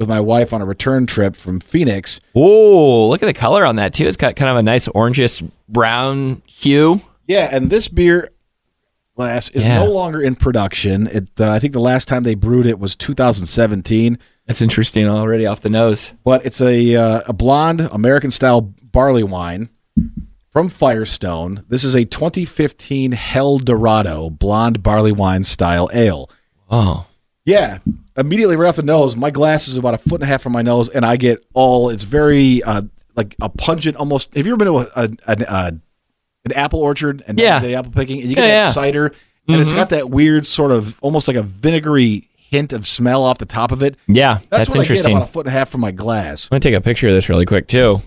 [0.03, 2.21] with my wife on a return trip from Phoenix.
[2.35, 4.05] Oh, look at the color on that too.
[4.07, 7.01] It's got kind of a nice orangish brown hue.
[7.27, 8.29] Yeah, and this beer
[9.17, 9.79] glass is Yeah.
[9.85, 11.07] no longer in production.
[11.07, 14.19] It, uh, I think the last time they brewed it was 2017.
[14.47, 16.13] That's interesting already off the nose.
[16.25, 19.69] but it's a uh, a blonde American style barley wine
[20.51, 21.65] from Firestone.
[21.69, 26.29] This is a 2015 Helldorado blonde barley wine style ale.
[26.71, 27.07] Oh,
[27.45, 27.79] Yeah,
[28.17, 30.53] immediately right off the nose, my glass is about a foot and a half from
[30.53, 31.89] my nose, and I get all.
[31.91, 32.83] It's very uh,
[33.17, 34.33] like a pungent, almost.
[34.37, 35.71] Have you ever been to a, a, an uh,
[36.45, 37.59] an apple orchard and Yeah.
[37.59, 38.65] the apple picking, and you get Yeah, that yeah.
[38.67, 38.75] Mm-hmm.
[38.75, 39.13] cider,
[39.49, 43.39] and it's got that weird sort of almost like a vinegary hint of smell off
[43.39, 43.97] the top of it.
[44.07, 45.17] yeah, That's, that's, interesting.
[45.17, 46.49] I get about a foot and a half from my glass.
[46.49, 48.03] going to take a picture of this really quick too.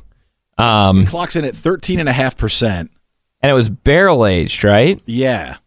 [0.58, 2.64] Um, it clocks in at 13.5%.
[2.64, 2.90] and
[3.42, 5.02] it was barrel aged, right?
[5.06, 5.58] Yeah.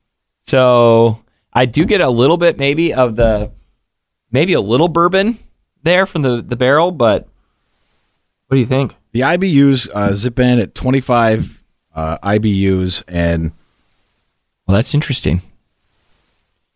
[0.46, 3.50] So I do get a little bit maybe of the
[4.30, 5.38] maybe a little bourbon
[5.82, 7.28] there from the the barrel, but
[8.46, 8.94] what do you think?
[9.12, 11.62] The IBUs uh, zip in at 25
[11.94, 13.52] uh, IBUs, and
[14.66, 15.42] Well, that's interesting.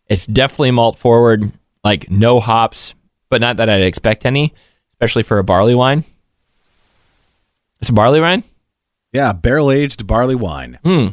[0.09, 1.53] It's definitely malt forward,
[1.85, 2.95] like no hops,
[3.31, 4.53] but not that I'd expect any,
[4.95, 6.05] especially for a barley wine.
[7.81, 8.45] It's a barley wine.
[9.13, 10.79] yeah, barrel aged barley wine.
[10.85, 11.09] Hmm.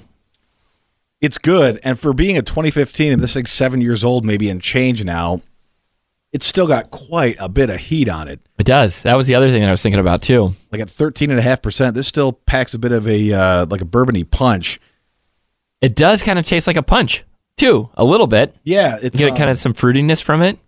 [1.21, 1.79] It's good.
[1.83, 5.41] And for being a 2015, and this thing's seven years old, maybe and change now,
[6.31, 8.39] it's still got quite a bit of heat on it.
[8.59, 9.01] It does.
[9.01, 10.55] That was the other thing that I was thinking about too.
[10.71, 14.79] Like at 13.5%, this still packs a bit of a, uh, like a bourbony punch.
[15.81, 17.23] It does kind of taste like a punch
[17.57, 18.55] too, a little bit.
[18.63, 20.59] Yeah, You it's get um, kind of some fruitiness from it.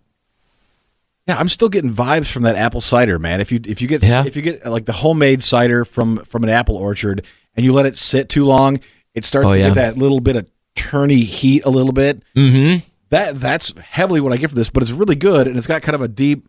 [1.28, 3.40] Yeah, I'm still getting vibes from that apple cider, man.
[3.40, 4.24] If you if you get Yeah.
[4.26, 7.72] if you get uh, like the homemade cider from from an apple orchard and you
[7.72, 8.80] let it sit too long,
[9.14, 9.68] it starts Oh, to yeah.
[9.68, 12.22] get that little bit of turny heat a little bit.
[12.36, 12.84] Mm-hmm.
[13.12, 15.82] That that's heavily what I get for this, but it's really good and it's got
[15.82, 16.48] kind of a deep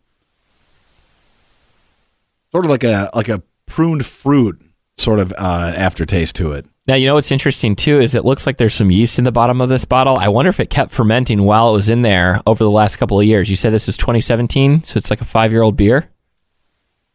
[2.52, 4.62] sort of like a like a pruned fruit
[4.96, 6.64] sort of uh, aftertaste to it.
[6.86, 9.30] Now, you know what's interesting too is it looks like there's some yeast in the
[9.30, 10.16] bottom of this bottle.
[10.18, 13.20] I wonder if it kept fermenting while it was in there over the last couple
[13.20, 13.50] of years.
[13.50, 16.08] You said this is 2017, so it's like a five year old beer.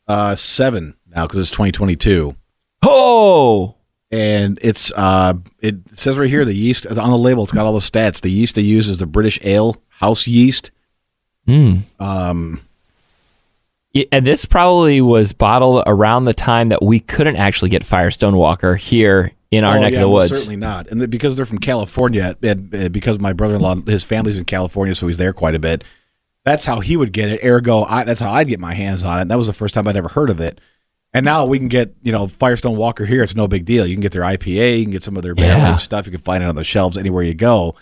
[0.07, 2.35] Uh, seven now because it's 2022.
[2.83, 3.77] Oh,
[4.11, 7.43] and it's uh, it says right here the yeast on the label.
[7.43, 8.21] It's got all the stats.
[8.21, 10.71] The yeast they use is the British Ale house yeast.
[11.45, 11.77] Hmm.
[11.99, 12.61] Um,
[13.93, 18.37] Yeah, and this probably was bottled around the time that we couldn't actually get Firestone
[18.37, 20.31] Walker here in our oh, neck yeah, of the woods.
[20.31, 20.87] certainly not.
[20.89, 25.07] And the- because they're from California, and because my brother-in-law, his family's in California, so
[25.07, 25.83] he's there quite a bit.
[26.45, 27.43] That's how he would get it.
[27.43, 29.21] Ergo, I, that's how I'd get my hands on it.
[29.23, 30.61] And that was the first time I'd ever heard of it.
[31.13, 33.23] And now we can get, you know, Firestone Walker here.
[33.23, 33.87] It's no big deal.
[33.87, 35.75] You can get their IPA, you can get some of their barrel Yeah.
[35.77, 36.05] stuff.
[36.05, 37.75] You can find it on the shelves anywhere you go.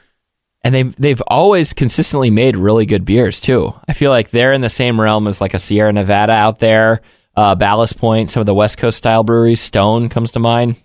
[0.64, 3.74] And they've they've always consistently made really good beers too.
[3.88, 7.02] I feel like they're in the same realm as like a Sierra Nevada out there,
[7.36, 9.62] uh, Ballast Point, some of the West Coast style breweries.
[9.62, 10.76] Stone comes to mind.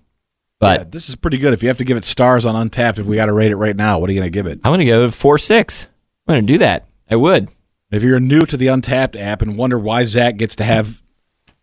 [0.61, 1.55] But yeah, this is pretty good.
[1.55, 3.57] If you have to give it stars on Untappd, if we got to rate it
[3.57, 4.61] right now, what are you going to give it?
[4.62, 5.87] I'm gonna go four six.
[6.28, 6.87] I'm gonna do that.
[7.11, 7.48] I would.
[7.90, 11.02] If you're new to the Untappd app and wonder why Zach gets to have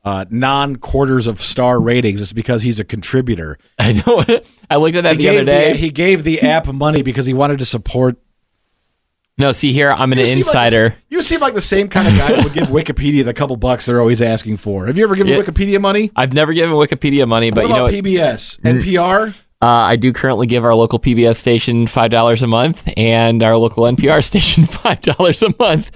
[0.10, 3.58] uh, non quarters of star ratings, it's because he's a contributor.
[3.80, 4.24] I know.
[4.70, 5.78] I looked at that He the other day.
[5.78, 8.18] he gave the app money because he wanted to support.
[9.38, 10.96] no, see here, I'm an You seem like insider.
[11.10, 13.86] you seem like the same kind of guy that would give Wikipedia the couple bucks
[13.86, 14.88] they're always asking for.
[14.88, 15.42] Have you ever given Yeah.
[15.42, 16.12] Wikipedia money?
[16.16, 18.10] I've never given Wikipedia money, but what you know?
[18.10, 19.34] PBS, NPR?
[19.62, 23.58] Uh, I do currently give our local PBS station five dollars a month, and our
[23.58, 25.92] local NPR station five dollars a month.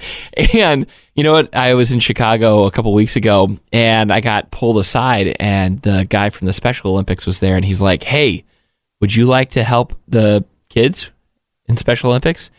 [0.53, 1.55] And you know what?
[1.55, 6.05] I was in Chicago a couple weeks ago, and I got pulled aside, and the
[6.09, 8.43] guy from the Special Olympics was there, and he's like, "Hey,
[8.99, 11.09] would you like to help the kids
[11.67, 12.51] in Special Olympics?"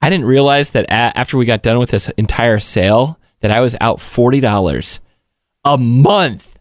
[0.00, 3.60] I didn't realize that a- after we got done with this entire sale, that I
[3.60, 4.98] was out forty dollars
[5.64, 6.51] a month.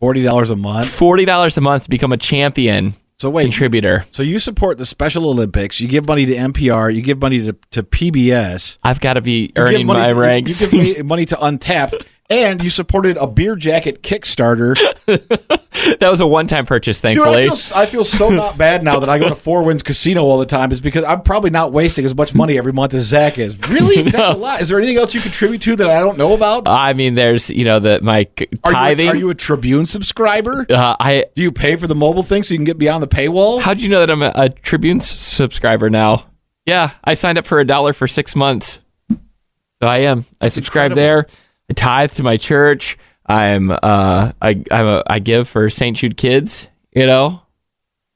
[0.00, 0.88] Forty dollars a month.
[0.88, 4.06] Forty dollars a month to become a champion So wait, contributor.
[4.10, 5.78] so you support the Special Olympics?
[5.80, 6.94] You give money to NPR.
[6.94, 8.78] You give money to, to PBS.
[8.82, 10.60] I've got to be earning my to, ranks.
[10.60, 14.74] You, you give me- money to Untappd, and you supported a beer jacket Kickstarter.
[15.98, 17.48] that was a one-time purchase, Dude, I thankfully.
[17.48, 20.38] feel, I feel so not bad now that I go to Four Winds Casino all
[20.38, 20.70] the time.
[20.72, 23.56] Is because I'm probably not wasting as much money every month as Zach is.
[23.70, 24.60] Really, that's a lot.
[24.60, 26.66] Is there anything else you contribute to that I don't know about?
[26.66, 29.06] I mean, there's you know the my c- Are tithing.
[29.06, 30.66] you, are you a Tribune subscriber?
[30.70, 33.08] uh, I Do you pay for the mobile thing so you can get beyond the
[33.08, 33.60] paywall?
[33.60, 36.26] how'd you know that I'm a, a Tribune subscriber now?
[36.66, 38.80] Yeah, I signed up for a dollar for six months.
[39.08, 40.24] So I am.
[40.40, 41.26] I subscribe incredible.
[41.26, 41.26] there.
[41.74, 42.98] Tithe to my church.
[43.26, 43.70] I'm.
[43.70, 45.96] Uh, I I'm a, I give for St.
[45.96, 46.68] Jude Kids.
[46.92, 47.42] You know.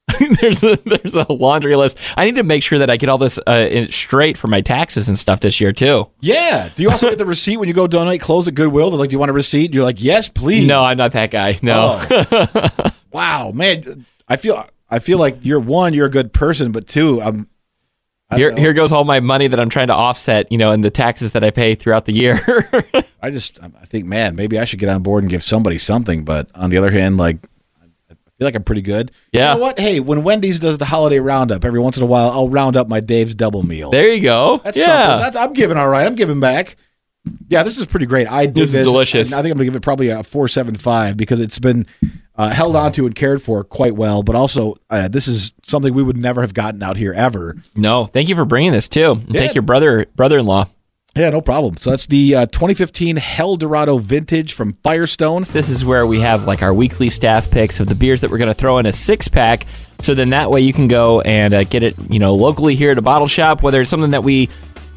[0.41, 1.99] there's a there's a laundry list.
[2.17, 5.09] I need to make sure that I get all this uh, straight for my taxes
[5.09, 6.09] and stuff this year too.
[6.21, 6.69] Yeah.
[6.75, 8.91] Do you also get the receipt when you go donate clothes at Goodwill?
[8.91, 11.31] They're like, "Do you want a receipt?" You're like, "Yes, please." No, I'm not that
[11.31, 11.59] guy.
[11.63, 11.99] No.
[12.11, 12.91] Oh.
[13.13, 14.05] wow, man.
[14.29, 17.49] I feel I feel like you're one, you're a good person, but two, I'm.
[18.35, 18.57] Here, know.
[18.57, 21.33] here goes all my money that I'm trying to offset, you know, and the taxes
[21.33, 22.41] that I pay throughout the year.
[23.25, 26.27] I just I think, man, maybe I should get on board and give somebody something.
[26.27, 27.39] But on the other hand, like
[27.81, 29.13] I feel like I'm pretty good.
[29.33, 29.55] Yeah.
[29.55, 29.79] You know what?
[29.79, 32.87] Hey, when Wendy's does the holiday roundup, every once in a while, I'll round up
[32.87, 33.91] my Dave's double meal.
[33.91, 34.61] there you go.
[34.63, 35.07] That's yeah.
[35.07, 35.23] something.
[35.23, 36.07] That's I'm giving all right.
[36.07, 36.77] I'm giving back.
[37.49, 38.31] Yeah, this is pretty great.
[38.31, 39.33] I did This is delicious.
[39.33, 41.87] I think I'm gonna give it probably a four seven five because it's been
[42.37, 44.23] uh, held onto and cared for quite well.
[44.23, 47.57] But also, uh, this is something we would never have gotten out here ever.
[47.75, 49.13] no, thank you for bringing this too.
[49.13, 49.41] And Yeah.
[49.41, 50.69] Thank your brother brother-in-law.
[51.17, 51.77] Yeah, no problem.
[51.77, 55.45] So that's the uh, 2015 Helldorado Vintage from Firestone.
[55.45, 58.39] This is where we have like our weekly staff picks of the beers that we're
[58.39, 59.65] going to throw in a six pack.
[60.01, 62.91] So then that way you can go and uh, get it, you know, locally here
[62.91, 64.49] at a bottle shop, whether it's something that we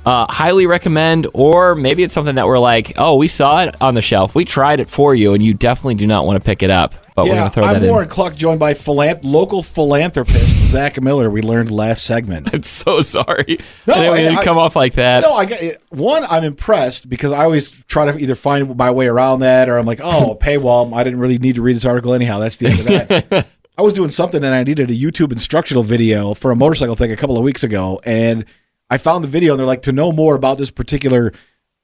[0.08, 3.94] uh, highly recommend or maybe it's something that we're like, oh, we saw it on
[3.94, 4.34] the shelf.
[4.34, 6.96] We tried it for you and you definitely do not want to pick it up.
[7.18, 7.90] But we're Yeah, going to throw I'm that in.
[7.90, 8.76] Warren Cluck, joined by
[9.24, 11.32] local philanthropist Zach Miller.
[11.32, 12.50] We learned last segment.
[12.54, 13.58] I'm so sorry.
[13.88, 15.22] No, I didn't mean I- to I- come off like that.
[15.24, 16.26] No, I get one.
[16.30, 19.88] I'm impressed because I always try to either find my way around that, or I'm
[19.88, 20.94] like, oh, paywall.
[20.96, 22.38] I didn't really need to read this article anyhow.
[22.38, 23.48] That's the end of that.
[23.80, 27.12] I was doing something and I needed a YouTube instructional video for a motorcycle thing
[27.12, 28.46] a couple of weeks ago, and
[28.92, 31.34] I found the video and they're like, to know more about this particular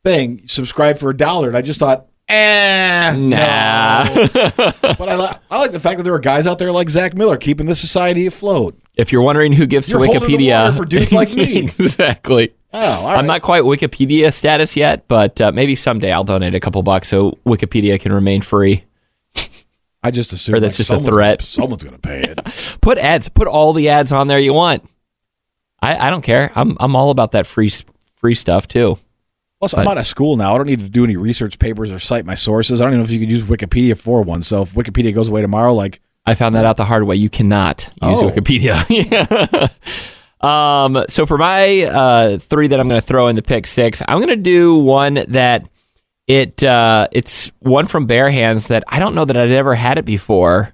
[0.03, 1.47] thing, subscribe for a dollar.
[1.47, 4.03] And I just thought, eh, Nah.
[4.03, 4.27] no.
[4.81, 7.13] but I, li- I like the fact that there are guys out there like Zach
[7.15, 8.77] Miller keeping the society afloat.
[8.95, 11.57] If you're wondering who gives You're to holding the Wikipedia, water for dudes like me.
[11.57, 12.53] exactly.
[12.73, 13.17] Oh, all right.
[13.19, 17.07] I'm not quite Wikipedia status yet, but uh, maybe someday I'll donate a couple bucks
[17.07, 18.83] so Wikipedia can remain free.
[20.05, 21.39] I just assume Or that's like, just a threat.
[21.39, 22.77] Gonna, someone's going to pay it.
[22.81, 23.29] Put ads.
[23.29, 24.87] Put all the ads on there you want.
[25.81, 26.51] I, I don't care.
[26.55, 27.71] I'm I'm all about that free
[28.15, 28.97] free stuff too.
[29.63, 30.53] Plus, I'm out of school now.
[30.53, 32.81] I don't need to do any research papers or cite my sources.
[32.81, 34.43] I don't even know if you could use Wikipedia for one.
[34.43, 37.15] So if Wikipedia goes away tomorrow, like I found that out the hard way.
[37.15, 38.29] You cannot use Oh.
[38.29, 39.69] Wikipedia.
[40.45, 44.01] um, so for my uh, three that I'm going to throw in the pick six,
[44.05, 45.65] I'm going to do one that
[46.27, 49.97] it uh, it's one from Bare Hands that I don't know that I'd ever had
[49.97, 50.73] it before,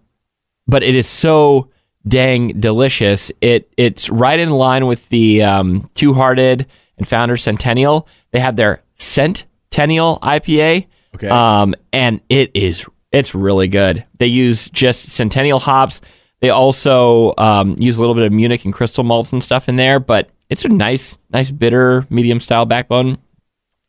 [0.68, 1.70] but it is so
[2.08, 3.32] dang delicious.
[3.42, 6.66] It it's right in line with the um, Two Hearted
[6.98, 8.08] and Founder Centennial.
[8.32, 10.88] They have their Centennial IPA.
[11.16, 11.28] Okay.
[11.28, 14.06] Um, and it is it's really good.
[14.18, 16.02] They use just Centennial hops.
[16.42, 19.76] They also um, use a little bit of Munich and crystal malts and stuff in
[19.76, 23.18] there, but it's a nice, nice bitter medium style backbone.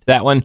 [0.07, 0.45] That one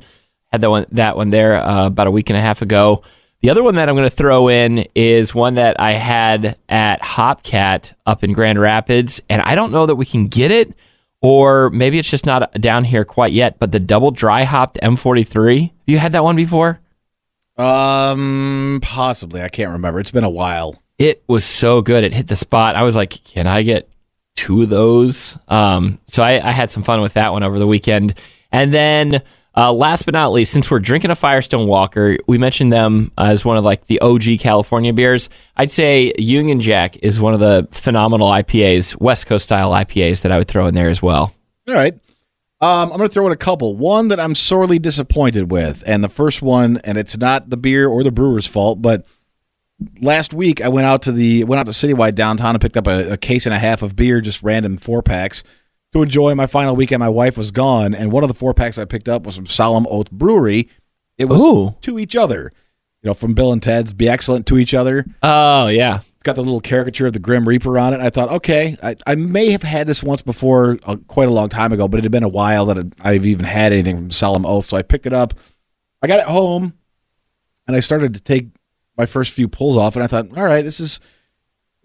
[0.52, 3.04] had that one that one there uh, about a week and a half ago.
[3.42, 7.02] The other one that I'm going to throw in is one that I had at
[7.02, 10.74] Hopcat up in Grand Rapids, and I don't know that we can get it,
[11.26, 13.58] or maybe it's just not down here quite yet.
[13.58, 16.80] But the double dry hopped M43, have you had that one before?
[17.58, 19.42] um possibly.
[19.42, 20.00] I can't remember.
[20.00, 20.82] It's been a while.
[20.98, 22.04] It was so good.
[22.04, 22.76] It hit the spot.
[22.76, 23.90] I was like, can I get
[24.36, 25.38] two of those?
[25.48, 28.20] Um, so I, I had some fun with that one over the weekend.
[28.52, 29.22] And then
[29.58, 33.46] uh, last but not least, since we're drinking a Firestone Walker, we mentioned them as
[33.46, 35.30] one of like the OG California beers.
[35.56, 40.32] I'd say Union Jack is one of the phenomenal IPAs, West Coast style IPAs that
[40.32, 41.34] I would throw in there as well.
[41.70, 41.94] All right.
[42.62, 43.76] Um, I'm going to throw in a couple.
[43.78, 47.88] One that I'm sorely disappointed with, and the first one, and it's not the beer
[47.88, 49.06] or the brewer's fault, but
[50.02, 52.88] last week I went out to the went out to Citywide downtown and picked up
[52.88, 55.44] a, a case and a half of beer, just random four packs
[55.96, 57.00] to enjoy my final weekend.
[57.00, 59.48] My wife was gone, and one of the four packs I picked up was from
[59.48, 60.70] Solemn Oath Brewery.
[61.18, 61.76] It was Ooh.
[61.82, 62.52] to each other,
[63.02, 63.94] you know, from Bill and Ted's.
[63.94, 65.06] Be excellent to each other.
[65.24, 66.00] Oh, yeah.
[66.00, 68.02] It's got the little caricature of the Grim Reaper on it.
[68.02, 71.48] I thought, okay, I, I may have had this once before, uh, quite a long
[71.48, 74.46] time ago, but it had been a while that I've even had anything from Solemn
[74.46, 74.66] Oath.
[74.66, 75.34] So I picked it up.
[76.02, 76.74] I got it home,
[77.68, 78.48] and I started to take
[78.98, 81.00] my first few pulls off, and I thought, all right, this is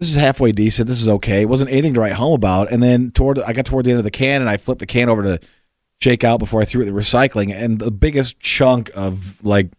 [0.01, 0.87] this is halfway decent.
[0.87, 1.43] This is okay.
[1.43, 2.71] It wasn't anything to write home about.
[2.71, 4.87] And then toward I got toward the end of the can, and I flipped the
[4.87, 5.39] can over to
[6.01, 9.69] shake out before I threw it the recycling, and the biggest chunk of like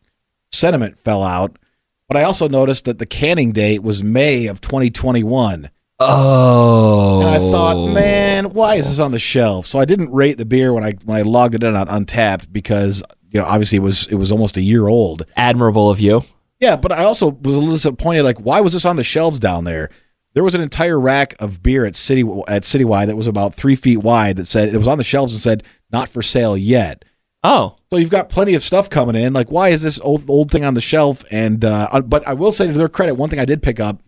[0.53, 1.59] sediment fell out.
[2.07, 5.71] But I also noticed that the canning date was May of 2021.
[5.99, 7.21] Oh.
[7.21, 7.89] And I thought, oh.
[7.89, 9.67] man, why is this on the shelf?
[9.67, 12.53] So I didn't rate the beer when I when I logged it in on Untappd
[12.53, 15.25] because you know obviously it was it was almost a year old.
[15.37, 16.23] Admirable of you.
[16.61, 18.23] Yeah, but I also was a little disappointed.
[18.23, 19.91] Like, why was this on the shelves down there?
[20.35, 23.77] There was an entire rack of beer at City at Citywide that was about three
[23.77, 27.05] feet wide that said it was on the shelves and said not for sale yet.
[27.45, 27.77] Oh.
[27.91, 29.33] So you've got plenty of stuff coming in.
[29.33, 31.25] Like, why is this old old thing on the shelf?
[31.31, 34.01] And uh, but I will say to their credit, one thing I did pick up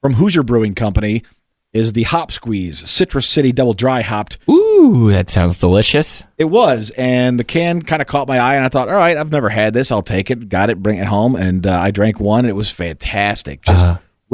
[0.00, 1.22] from Hoosier Brewing Company
[1.74, 4.38] is the Hop Squeeze Citrus City Double Dry Hopped.
[4.48, 6.22] Ooh, that sounds delicious.
[6.38, 9.16] It was, and the can kind of caught my eye, and I thought, all right,
[9.16, 9.90] I've never had this.
[9.90, 10.48] I'll take it.
[10.48, 12.44] Got it, bring it home, and uh, I drank one.
[12.44, 13.84] And it was fantastic, just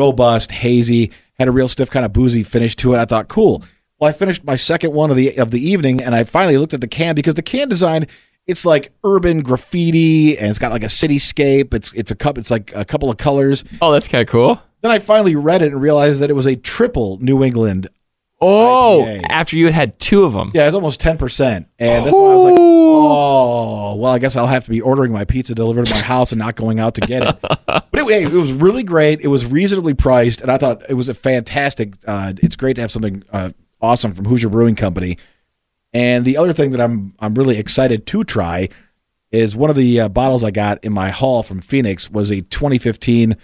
[0.00, 2.98] robust, hazy, had a real stiff kind of boozy finish to it.
[2.98, 3.62] I thought, cool.
[3.98, 6.72] Well, I finished my second one of the of the evening, and I finally looked
[6.74, 8.06] at the can because the can design.
[8.46, 11.74] It's like urban graffiti, and it's got like a cityscape.
[11.74, 12.38] It's it's a cup.
[12.38, 13.62] It's like a couple of colors.
[13.82, 14.60] Oh, that's kind of cool.
[14.80, 17.88] Then I finally read it and realized that it was a triple New England.
[18.40, 19.26] Oh, IPA.
[19.28, 20.50] after you had had two of them.
[20.54, 22.58] Yeah, it's almost ten percent, and that's why I was like,
[22.94, 26.32] oh, well, I guess I'll have to be ordering my pizza delivered to my house
[26.32, 27.38] and not going out to get it.
[27.66, 29.20] but anyway, it was really great.
[29.20, 31.94] It was reasonably priced, and I thought it was a fantastic.
[32.06, 33.50] Uh, it's great to have something uh,
[33.80, 35.18] awesome from Hoosier Brewing Company.
[35.92, 38.68] And the other thing that I'm I'm really excited to try
[39.32, 42.42] is one of the uh, bottles I got in my haul from Phoenix was a
[42.42, 43.36] 2015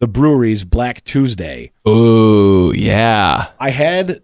[0.00, 1.72] the Bruery's Black Tuesday.
[1.86, 3.50] Ooh, yeah.
[3.60, 4.22] I had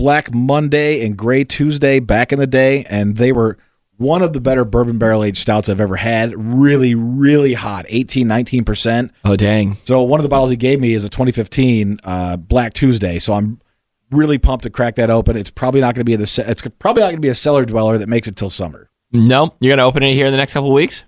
[0.00, 3.58] Black Monday and Gray Tuesday back in the day, and they were
[3.98, 6.32] one of the better bourbon barrel aged stouts I've ever had.
[6.34, 9.10] Really, really hot 18, 19%.
[9.26, 9.76] Oh, dang.
[9.84, 13.18] So one of the bottles he gave me is a 2015 uh, Black Tuesday.
[13.18, 13.60] So I'm
[14.10, 15.36] really pumped to crack that open.
[15.36, 17.66] It's probably not going to be the it's probably not going to be a cellar
[17.66, 18.88] dweller that makes it till summer.
[19.12, 21.02] No, you're gonna open it here in the next couple of weeks.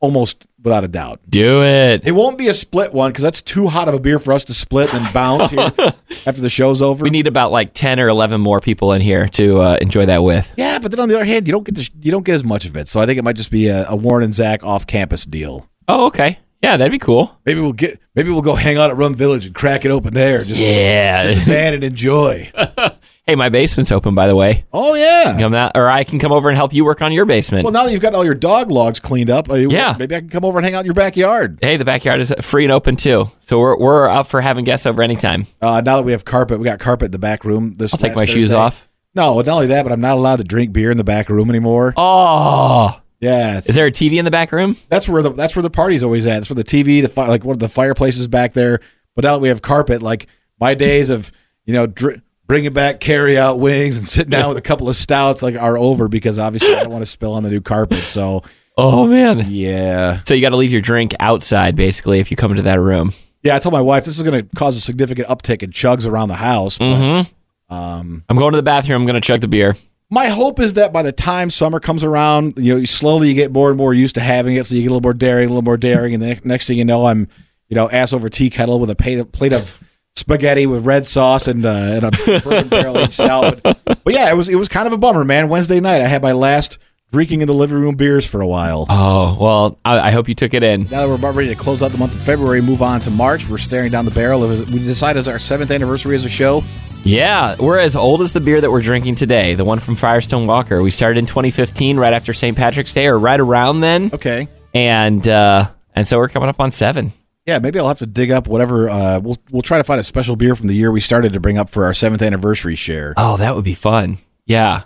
[0.00, 1.20] Almost without a doubt.
[1.28, 2.02] Do it.
[2.04, 4.44] It won't be a split one because that's too hot of a beer for us
[4.44, 5.70] to split and bounce here
[6.26, 7.02] after the show's over.
[7.02, 10.22] We need about like ten or eleven more people in here to uh, enjoy that
[10.22, 10.52] with.
[10.56, 12.44] Yeah, but then on the other hand, you don't get the, you don't get as
[12.44, 12.88] much of it.
[12.88, 15.68] So I think it might just be a, a Warren and Zach off campus deal.
[15.86, 16.38] Oh, okay.
[16.62, 17.38] Yeah, that'd be cool.
[17.44, 20.14] Maybe we'll get maybe we'll go hang out at Rum Village and crack it open
[20.14, 20.44] there.
[20.44, 21.44] Just sit in the Yeah.
[21.44, 22.50] van and enjoy.
[23.30, 24.64] hey, my basement's open, by the way.
[24.72, 25.36] Oh yeah.
[25.38, 27.62] Come out, or I can come over and help you work on your basement.
[27.64, 29.94] Well, now that you've got all your dog logs cleaned up, uh, Yeah.
[29.98, 31.60] maybe I can come over and hang out in your backyard.
[31.62, 34.84] hey, the backyard is free and open too, so we're we're up for having guests
[34.84, 35.46] over anytime.
[35.62, 37.74] Uh, now that we have carpet, we got carpet in the back room.
[37.74, 38.88] This I'll take my shoes off.
[39.14, 41.50] No, not only that, but I'm not allowed to drink beer in the back room
[41.50, 41.94] anymore.
[41.96, 44.76] Oh, Yeah, is there a TV in the back room?
[44.88, 46.38] that's where the that's where the party's always at.
[46.38, 48.80] That's where the TV, the fi- like one of the fireplaces back there.
[49.14, 50.26] But now that we have carpet, like
[50.58, 51.30] my days of
[51.66, 54.96] you know dr- bringing back carry out wings and sitting down with a couple of
[54.96, 58.04] stouts like are over because obviously I don't want to spill on the new carpet.
[58.06, 58.42] So
[58.76, 59.46] Oh man.
[59.50, 62.80] yeah, So you got to leave your drink outside, basically, if you come into that
[62.80, 63.12] room.
[63.42, 63.54] yeah.
[63.54, 66.28] I told my wife this is going to cause a significant uptick in chugs around
[66.28, 66.76] the house.
[66.78, 67.74] But Mm-hmm.
[67.74, 69.02] um, I'm going to the bathroom.
[69.02, 69.76] I'm going to chug the beer.
[70.10, 73.34] my hope is that by the time summer comes around, you know, you slowly you
[73.34, 75.44] get more and more used to having it, so you get a little more daring,
[75.46, 77.28] a little more daring, and the next thing you know, I'm,
[77.68, 79.80] you know, ass over tea kettle with a plate, plate of
[80.16, 82.10] spaghetti with red sauce and, uh, and a
[82.42, 83.60] bourbon barrel aged stout.
[83.62, 85.48] But, but yeah, it was it was kind of a bummer, man.
[85.48, 86.78] Wednesday night, I had my last
[87.12, 88.86] drinking in the living room beers for a while.
[88.88, 90.82] Oh well, I, I hope you took it in.
[90.84, 93.10] Now that we're about ready to close out the month of February, move on to
[93.10, 93.48] March.
[93.48, 94.44] We're staring down the barrel.
[94.44, 96.62] It was, we decided as our seventh anniversary as a show.
[97.02, 100.46] Yeah, we're as old as the beer that we're drinking today, the one from Firestone
[100.46, 100.82] Walker.
[100.82, 102.54] We started in 2015, right after St.
[102.54, 104.48] Patrick's Day, or right around then, Okay.
[104.74, 107.14] and uh, and so we're coming up on seven.
[107.46, 108.88] Yeah, maybe I'll have to dig up whatever.
[108.88, 111.40] Uh, we'll we'll try to find a special beer from the year we started to
[111.40, 113.14] bring up for our seventh anniversary share.
[113.16, 114.18] Oh, that would be fun.
[114.46, 114.84] Yeah,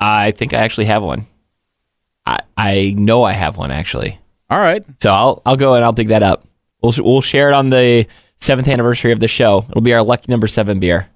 [0.00, 1.26] I think I actually have one.
[2.26, 4.18] I I know I have one actually.
[4.50, 6.46] All right, So I'll I'll go and I'll dig that up.
[6.82, 8.06] We'll we'll share it on the
[8.38, 9.64] seventh anniversary of the show.
[9.68, 11.08] It'll be our lucky number seven beer.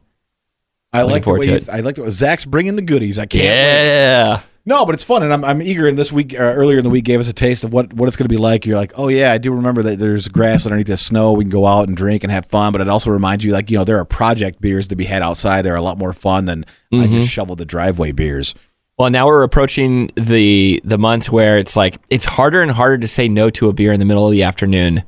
[0.93, 1.69] I like the way to you, it.
[1.69, 3.19] I like the Zach's bringing the goodies.
[3.19, 3.43] I can't.
[3.45, 4.45] wait.
[4.69, 5.89] No, but it's fun, and I'm I'm eager.
[5.89, 8.07] And this week, uh, earlier in the week, gave us a taste of what what
[8.07, 8.67] it's going to be like.
[8.67, 11.33] You're like, oh yeah, I do remember that there's grass underneath the snow.
[11.33, 12.73] We can go out and drink and have fun.
[12.73, 15.23] But it also reminds you, like, you know, there are project beers to be had
[15.23, 15.63] outside.
[15.63, 17.15] They're a lot more fun than I Mm-hmm.
[17.21, 18.55] just shovel the driveway beers.
[18.99, 23.09] Well, now we're approaching the the months where it's like it's harder and harder to
[23.09, 25.03] say no to a beer in the middle of the afternoon,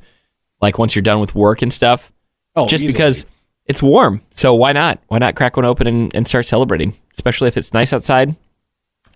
[0.59, 2.11] like once you're done with work and stuff.
[2.55, 2.93] Oh, just easily.
[2.93, 3.27] because
[3.67, 4.21] it's warm.
[4.31, 4.99] So why not?
[5.09, 6.97] Why not crack one open and, and start celebrating?
[7.13, 8.35] Especially if it's nice outside.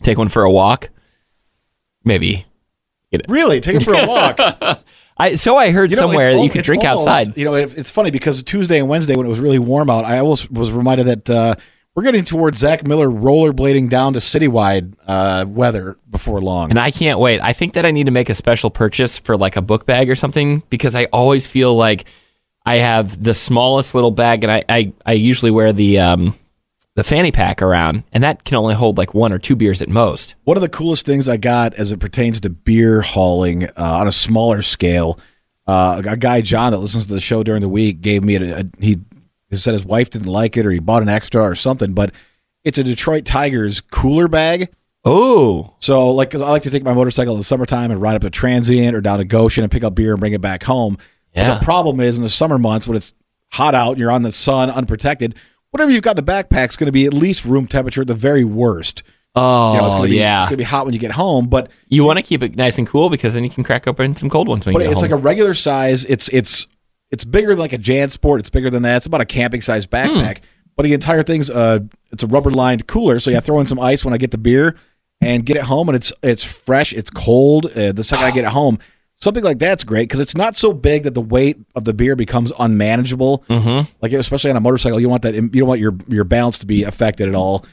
[0.05, 0.89] Take one for a walk.
[2.03, 2.45] Maybe.
[3.27, 4.39] really take it for a walk.
[5.17, 7.37] I so I heard You know, somewhere that you could drink almost- outside.
[7.37, 10.05] You know, it, it's funny because Tuesday and Wednesday when it was really warm out,
[10.05, 11.55] I always was reminded that uh,
[11.95, 16.69] we're getting towards Zach Miller rollerblading down to citywide uh, weather before long.
[16.69, 17.39] And I can't wait.
[17.41, 20.09] I think that I need to make a special purchase for like a book bag
[20.09, 22.05] or something because I always feel like
[22.65, 26.37] I have the smallest little bag and I, I, I usually wear the um
[26.95, 29.89] the fanny pack around and that can only hold like one or two beers at
[29.89, 30.35] most.
[30.45, 34.07] One of the coolest things I got as it pertains to beer hauling uh, on
[34.07, 35.19] a smaller scale,
[35.67, 38.59] uh, a guy John that listens to the show during the week gave me a,
[38.59, 38.97] a he,
[39.49, 42.11] he said his wife didn't like it or he bought an extra or something, but
[42.63, 44.69] it's a Detroit Tigers cooler bag.
[45.03, 45.75] Oh.
[45.79, 48.21] So, like, 'cause I like to take my motorcycle in the summertime and ride up
[48.23, 50.97] to Transient or down to Goshen and pick up beer and bring it back home.
[51.35, 53.13] But the problem is in the summer months when it's
[53.51, 55.35] hot out, you're on the sun, unprotected.
[55.75, 58.07] Whatever you've got in the backpack is going to be at least room temperature at
[58.07, 59.03] the very worst.
[59.35, 60.43] Oh You know, it's gonna be, yeah.
[60.43, 62.55] it's going to be hot when you get home, but you want to keep it
[62.55, 64.85] nice and cool because then you can crack open some cold ones when but you
[64.85, 65.11] get it's home.
[65.11, 66.05] like a regular size.
[66.05, 66.67] It's it's
[67.11, 68.39] it's bigger than like a JanSport.
[68.39, 68.95] It's bigger than that.
[68.95, 70.37] It's about a camping size backpack.
[70.77, 71.79] But the entire thing's uh
[72.13, 74.37] it's a rubber lined cooler, so you throw in some ice when I get the
[74.37, 74.77] beer
[75.19, 76.93] and get it home, and it's it's fresh.
[76.93, 77.65] It's cold.
[77.65, 78.79] Uh, the second I get it home,
[79.25, 82.15] something like that's great because it's not so big that the weight of the beer
[82.15, 83.43] becomes unmanageable.
[83.49, 83.91] Mm-hmm.
[84.01, 86.65] Like especially on a motorcycle, you want that you don't want your your balance to
[86.65, 87.65] be affected at all.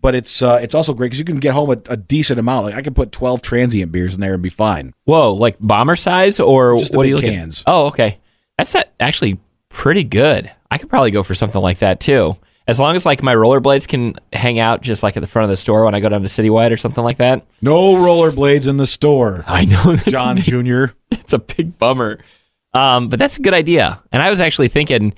[0.00, 2.66] But it's uh, it's also great because you can get home a, a decent amount.
[2.66, 4.94] Like I can put twelve transient beers in there and be fine.
[5.04, 7.64] Whoa, like bomber size or Just what are you looking cans.
[7.66, 8.20] Oh, okay.
[8.58, 10.52] That's that actually pretty good.
[10.70, 12.36] I could probably go for something like that too.
[12.66, 15.50] As long as like my rollerblades can hang out just like at the front of
[15.50, 17.44] the store when I go down to Citywide or something like that.
[17.60, 19.44] No rollerblades in the store.
[19.46, 20.84] I know John big, Jr.
[21.10, 22.20] it's a big bummer.
[22.72, 24.02] Um, but that's a good idea.
[24.10, 25.12] And I was actually thinking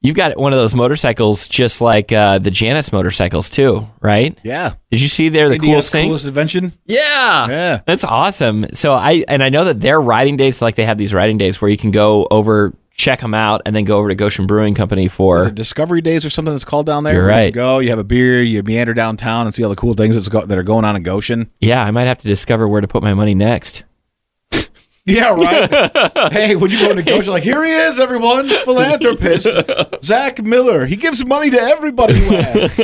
[0.00, 4.38] you've got one of those motorcycles just like uh, the Janus motorcycles too, right?
[4.44, 4.74] Yeah.
[4.92, 6.08] Did you see there the Indiana's coolest thing?
[6.08, 6.72] coolest invention.
[6.84, 7.48] Yeah.
[7.48, 7.80] Yeah.
[7.84, 8.66] That's awesome.
[8.72, 11.60] So I and I know that their riding days like they have these riding days
[11.60, 14.74] where you can go over check them out and then go over to Goshen Brewing
[14.74, 17.14] Company for Discovery Days or something that's called down there?
[17.14, 19.76] You're where You go, you have a beer, you meander downtown and see all the
[19.76, 21.50] cool things that's go- that are going on in Goshen.
[21.60, 23.84] Yeah, I might have to discover where to put my money next.
[25.08, 26.32] Yeah, right.
[26.32, 29.46] hey, when you go into Goshen, like here he is, everyone, philanthropist
[30.02, 30.84] Zach Miller.
[30.84, 32.80] He gives money to everybody who asks.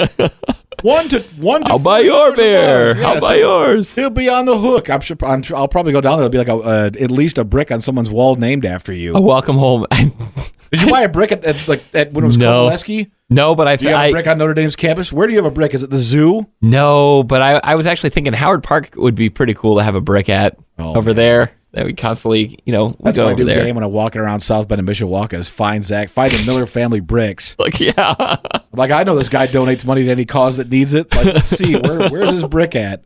[0.82, 1.62] One to one.
[1.64, 2.96] To I'll buy your beer.
[2.98, 3.94] Yeah, I'll buy yours.
[3.94, 4.88] He'll be on the hook.
[4.90, 5.16] I'm sure.
[5.22, 6.28] I'm sure I'll probably go down there.
[6.28, 9.14] There'll be like a uh, at least a brick on someone's wall named after you.
[9.14, 9.86] A welcome home.
[10.72, 12.46] Did you buy a brick at, at like at when it was No.
[12.68, 13.10] called Coveleski?
[13.28, 15.12] no, but I, Do you have a brick on Notre Dame's campus?
[15.12, 15.74] Where do you have a brick?
[15.74, 16.46] Is it the zoo?
[16.62, 19.94] no, but I I was actually thinking Howard Park would be pretty cool to have
[19.94, 21.16] a brick at Oh, over man.
[21.16, 21.52] there.
[21.72, 23.64] That we constantly, you know, we That's go over new there.
[23.64, 26.66] game when I'm walking around South Bend and Mishawaka is find Zach, find the Miller
[26.66, 27.56] family bricks.
[27.58, 28.14] Like, yeah.
[28.18, 31.14] I'm like, I know this guy donates money to any cause that needs it.
[31.14, 33.02] Like, let's see, where, where's his brick at?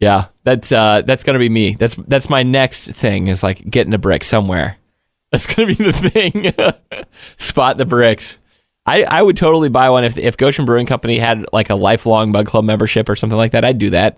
[0.00, 1.74] Yeah, that's uh, that's gonna be me.
[1.74, 4.76] That's that's my next thing is like getting a brick somewhere.
[5.30, 7.04] That's gonna be the thing.
[7.36, 8.38] Spot the bricks.
[8.86, 12.32] I, I would totally buy one if if Goshen Brewing Company had like a lifelong
[12.32, 13.62] Mug Club membership or something like that.
[13.64, 14.16] I'd do that.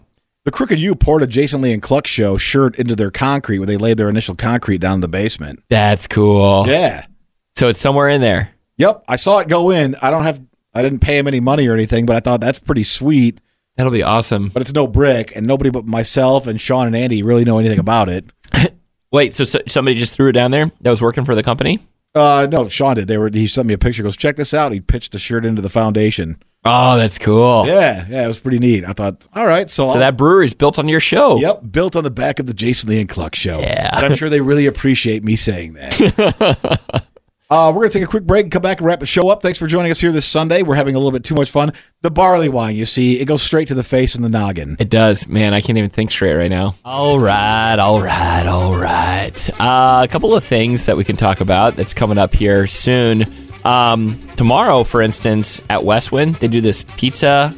[0.50, 3.68] The Crooked Ewe poured a Jason Lee and Cluck show shirt into their concrete when
[3.68, 5.62] they laid their initial concrete down in the basement.
[5.68, 6.64] That's cool.
[6.66, 7.06] Yeah.
[7.54, 8.50] So it's somewhere in there.
[8.76, 9.04] Yep.
[9.06, 9.94] I saw it go in.
[10.02, 10.42] I don't have,
[10.74, 13.40] I didn't pay him any money or anything, but I thought that's pretty sweet.
[13.76, 14.48] That'll be awesome.
[14.48, 17.78] But it's no brick, and nobody but myself and Sean and Andy really know anything
[17.78, 18.24] about it.
[19.12, 21.78] Wait, so, so somebody just threw it down there that was working for the company?
[22.12, 23.06] Uh, no, Sean did.
[23.06, 23.30] They were.
[23.30, 24.02] He sent me a picture.
[24.02, 24.72] Goes, check this out.
[24.72, 26.42] He pitched the shirt into the foundation.
[26.64, 27.66] Oh, that's cool.
[27.66, 28.84] Yeah, yeah, it was pretty neat.
[28.84, 31.38] I thought, all right, so, So I'll- that brewery's built on your show.
[31.38, 33.60] Yep, built on the back of the Jason Lee and Cluck show.
[33.60, 33.96] Yeah.
[33.96, 35.98] And I'm sure they really appreciate me saying that.
[37.50, 39.30] uh, we're going to take a quick break and come back and wrap the show
[39.30, 39.40] up.
[39.40, 40.60] Thanks for joining us here this Sunday.
[40.62, 41.72] We're having a little bit too much fun.
[42.02, 44.76] The barley wine, you see, it goes straight to the face and the noggin.
[44.78, 45.54] It does, man.
[45.54, 46.74] I can't even think straight right now.
[46.84, 49.50] All right, all right, all right.
[49.58, 53.24] Uh, a couple of things that we can talk about that's coming up here soon.
[53.64, 57.54] Um, tomorrow, for instance, at Westwind, they do this pizza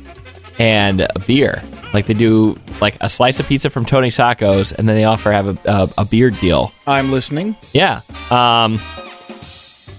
[0.59, 1.62] and a beer.
[1.94, 5.30] Like they do like a slice of pizza from Tony Sacco's, and then they offer
[5.30, 6.72] have a, a, a beer deal.
[6.86, 7.55] I'm listening.
[7.72, 8.00] Yeah.
[8.30, 8.80] Um,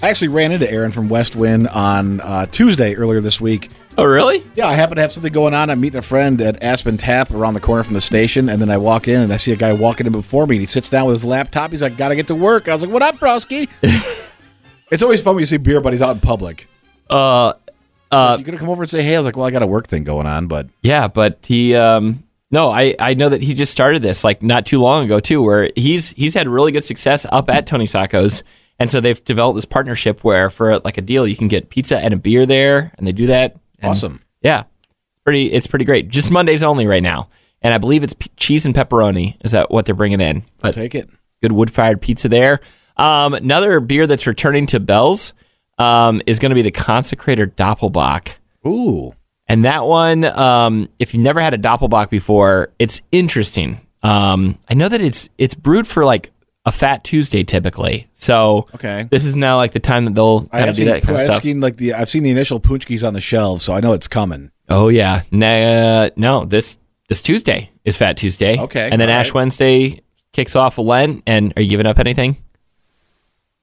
[0.02, 3.70] I actually ran into Aaron from Westwind on uh, Tuesday earlier this week.
[3.98, 4.44] oh, really?
[4.56, 5.70] Yeah, I happen to have something going on.
[5.70, 8.70] I'm meeting a friend at Aspen Tap around the corner from the station, and then
[8.72, 10.90] I walk in and I see a guy walking in before me, and he sits
[10.90, 11.70] down with his laptop.
[11.72, 13.70] He's like, "Gotta get to work." I was like, "What up, broski?"
[14.94, 16.68] it's always fun when you see beer buddies out in public.
[17.10, 17.54] Uh,
[18.12, 19.16] Uh, you gonna come over and say, "Hey"?
[19.16, 21.76] I was like, "Well, I got a work thing going on," but Yeah, but he
[21.76, 25.20] um no, I, I know that he just started this like not too long ago
[25.20, 28.44] too, where he's he's had really good success up at Tony Sacco's.
[28.80, 31.98] And so they've developed this partnership where for like a deal you can get pizza
[31.98, 33.56] and a beer there and they do that.
[33.80, 34.20] And Awesome.
[34.42, 34.64] Yeah.
[35.24, 36.10] Pretty it's pretty great.
[36.10, 37.30] Just Mondays only right now.
[37.64, 40.44] And I believe it's p- cheese and pepperoni is that what they're bringing in.
[40.62, 41.10] But take it.
[41.42, 42.60] good wood fired pizza there.
[42.98, 45.34] Um, another beer that's returning to Bell's
[45.78, 48.36] um, is going to be the Consecrator Doppelbock.
[48.68, 49.14] Ooh,
[49.48, 53.80] And that one, um, if you've never had a Doppelbock before, it's interesting.
[54.04, 56.32] Um, I know that it's it's brewed for like
[56.66, 58.08] a Fat Tuesday typically.
[58.14, 59.08] So Okay.
[59.12, 61.20] this is now like the time that they'll kind of do seen, that kind of
[61.22, 61.44] I've stuff.
[61.44, 64.08] seen like the I've seen the initial paczkis on the shelves, so I know it's
[64.08, 64.52] coming.
[64.70, 66.78] Oh yeah, nah, no this
[67.10, 68.58] this Tuesday is Fat Tuesday.
[68.60, 69.36] Okay, and then Ash right.
[69.36, 71.24] Wednesday kicks off Lent.
[71.28, 72.38] And are you giving up anything?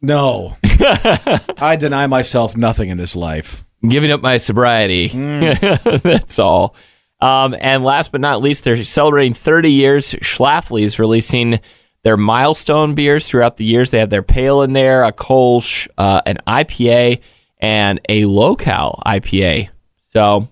[0.03, 3.65] No, I deny myself nothing in this life.
[3.87, 5.11] giving up my sobriety.
[5.11, 6.03] Mm.
[6.03, 6.75] That's all.
[7.21, 10.15] Um, and last but not least, they're celebrating 30 years.
[10.15, 11.61] Schlafly's releasing
[12.03, 13.91] their milestone beers throughout the years.
[13.91, 17.21] They have their pale in there, a Kolsch, uh, an IPA,
[17.59, 19.69] and a local IPA.
[20.15, 20.49] So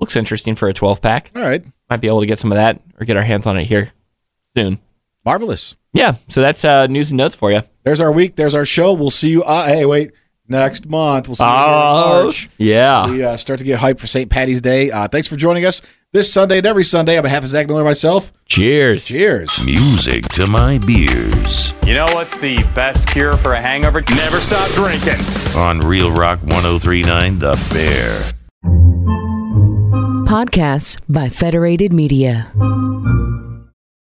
[0.00, 1.30] looks interesting for a 12 pack.
[1.36, 3.56] All right, Might be able to get some of that or get our hands on
[3.56, 3.92] it here
[4.56, 4.80] soon.
[5.24, 5.76] marvelous.
[5.92, 7.62] Yeah, so that's uh, news and notes for you.
[7.84, 8.36] There's our week.
[8.36, 8.92] There's our show.
[8.94, 9.42] We'll see you.
[9.44, 10.12] Uh, hey, wait,
[10.48, 11.28] next month.
[11.28, 11.70] We'll see you here in
[12.24, 12.50] March.
[12.58, 13.10] yeah.
[13.10, 14.30] We uh, start to get hyped for St.
[14.30, 14.90] Patty's Day.
[14.90, 15.82] Uh, thanks for joining us
[16.12, 17.16] this Sunday and every Sunday.
[17.18, 19.04] On behalf of Zach Miller myself, Cheers.
[19.06, 19.62] cheers.
[19.64, 24.00] Music to my beers You know what's the best cure for a hangover?
[24.10, 25.22] Never stop drinking.
[25.56, 28.22] on Real Rock 1039 The Bear.
[30.26, 32.50] Podcasts by Federated Media.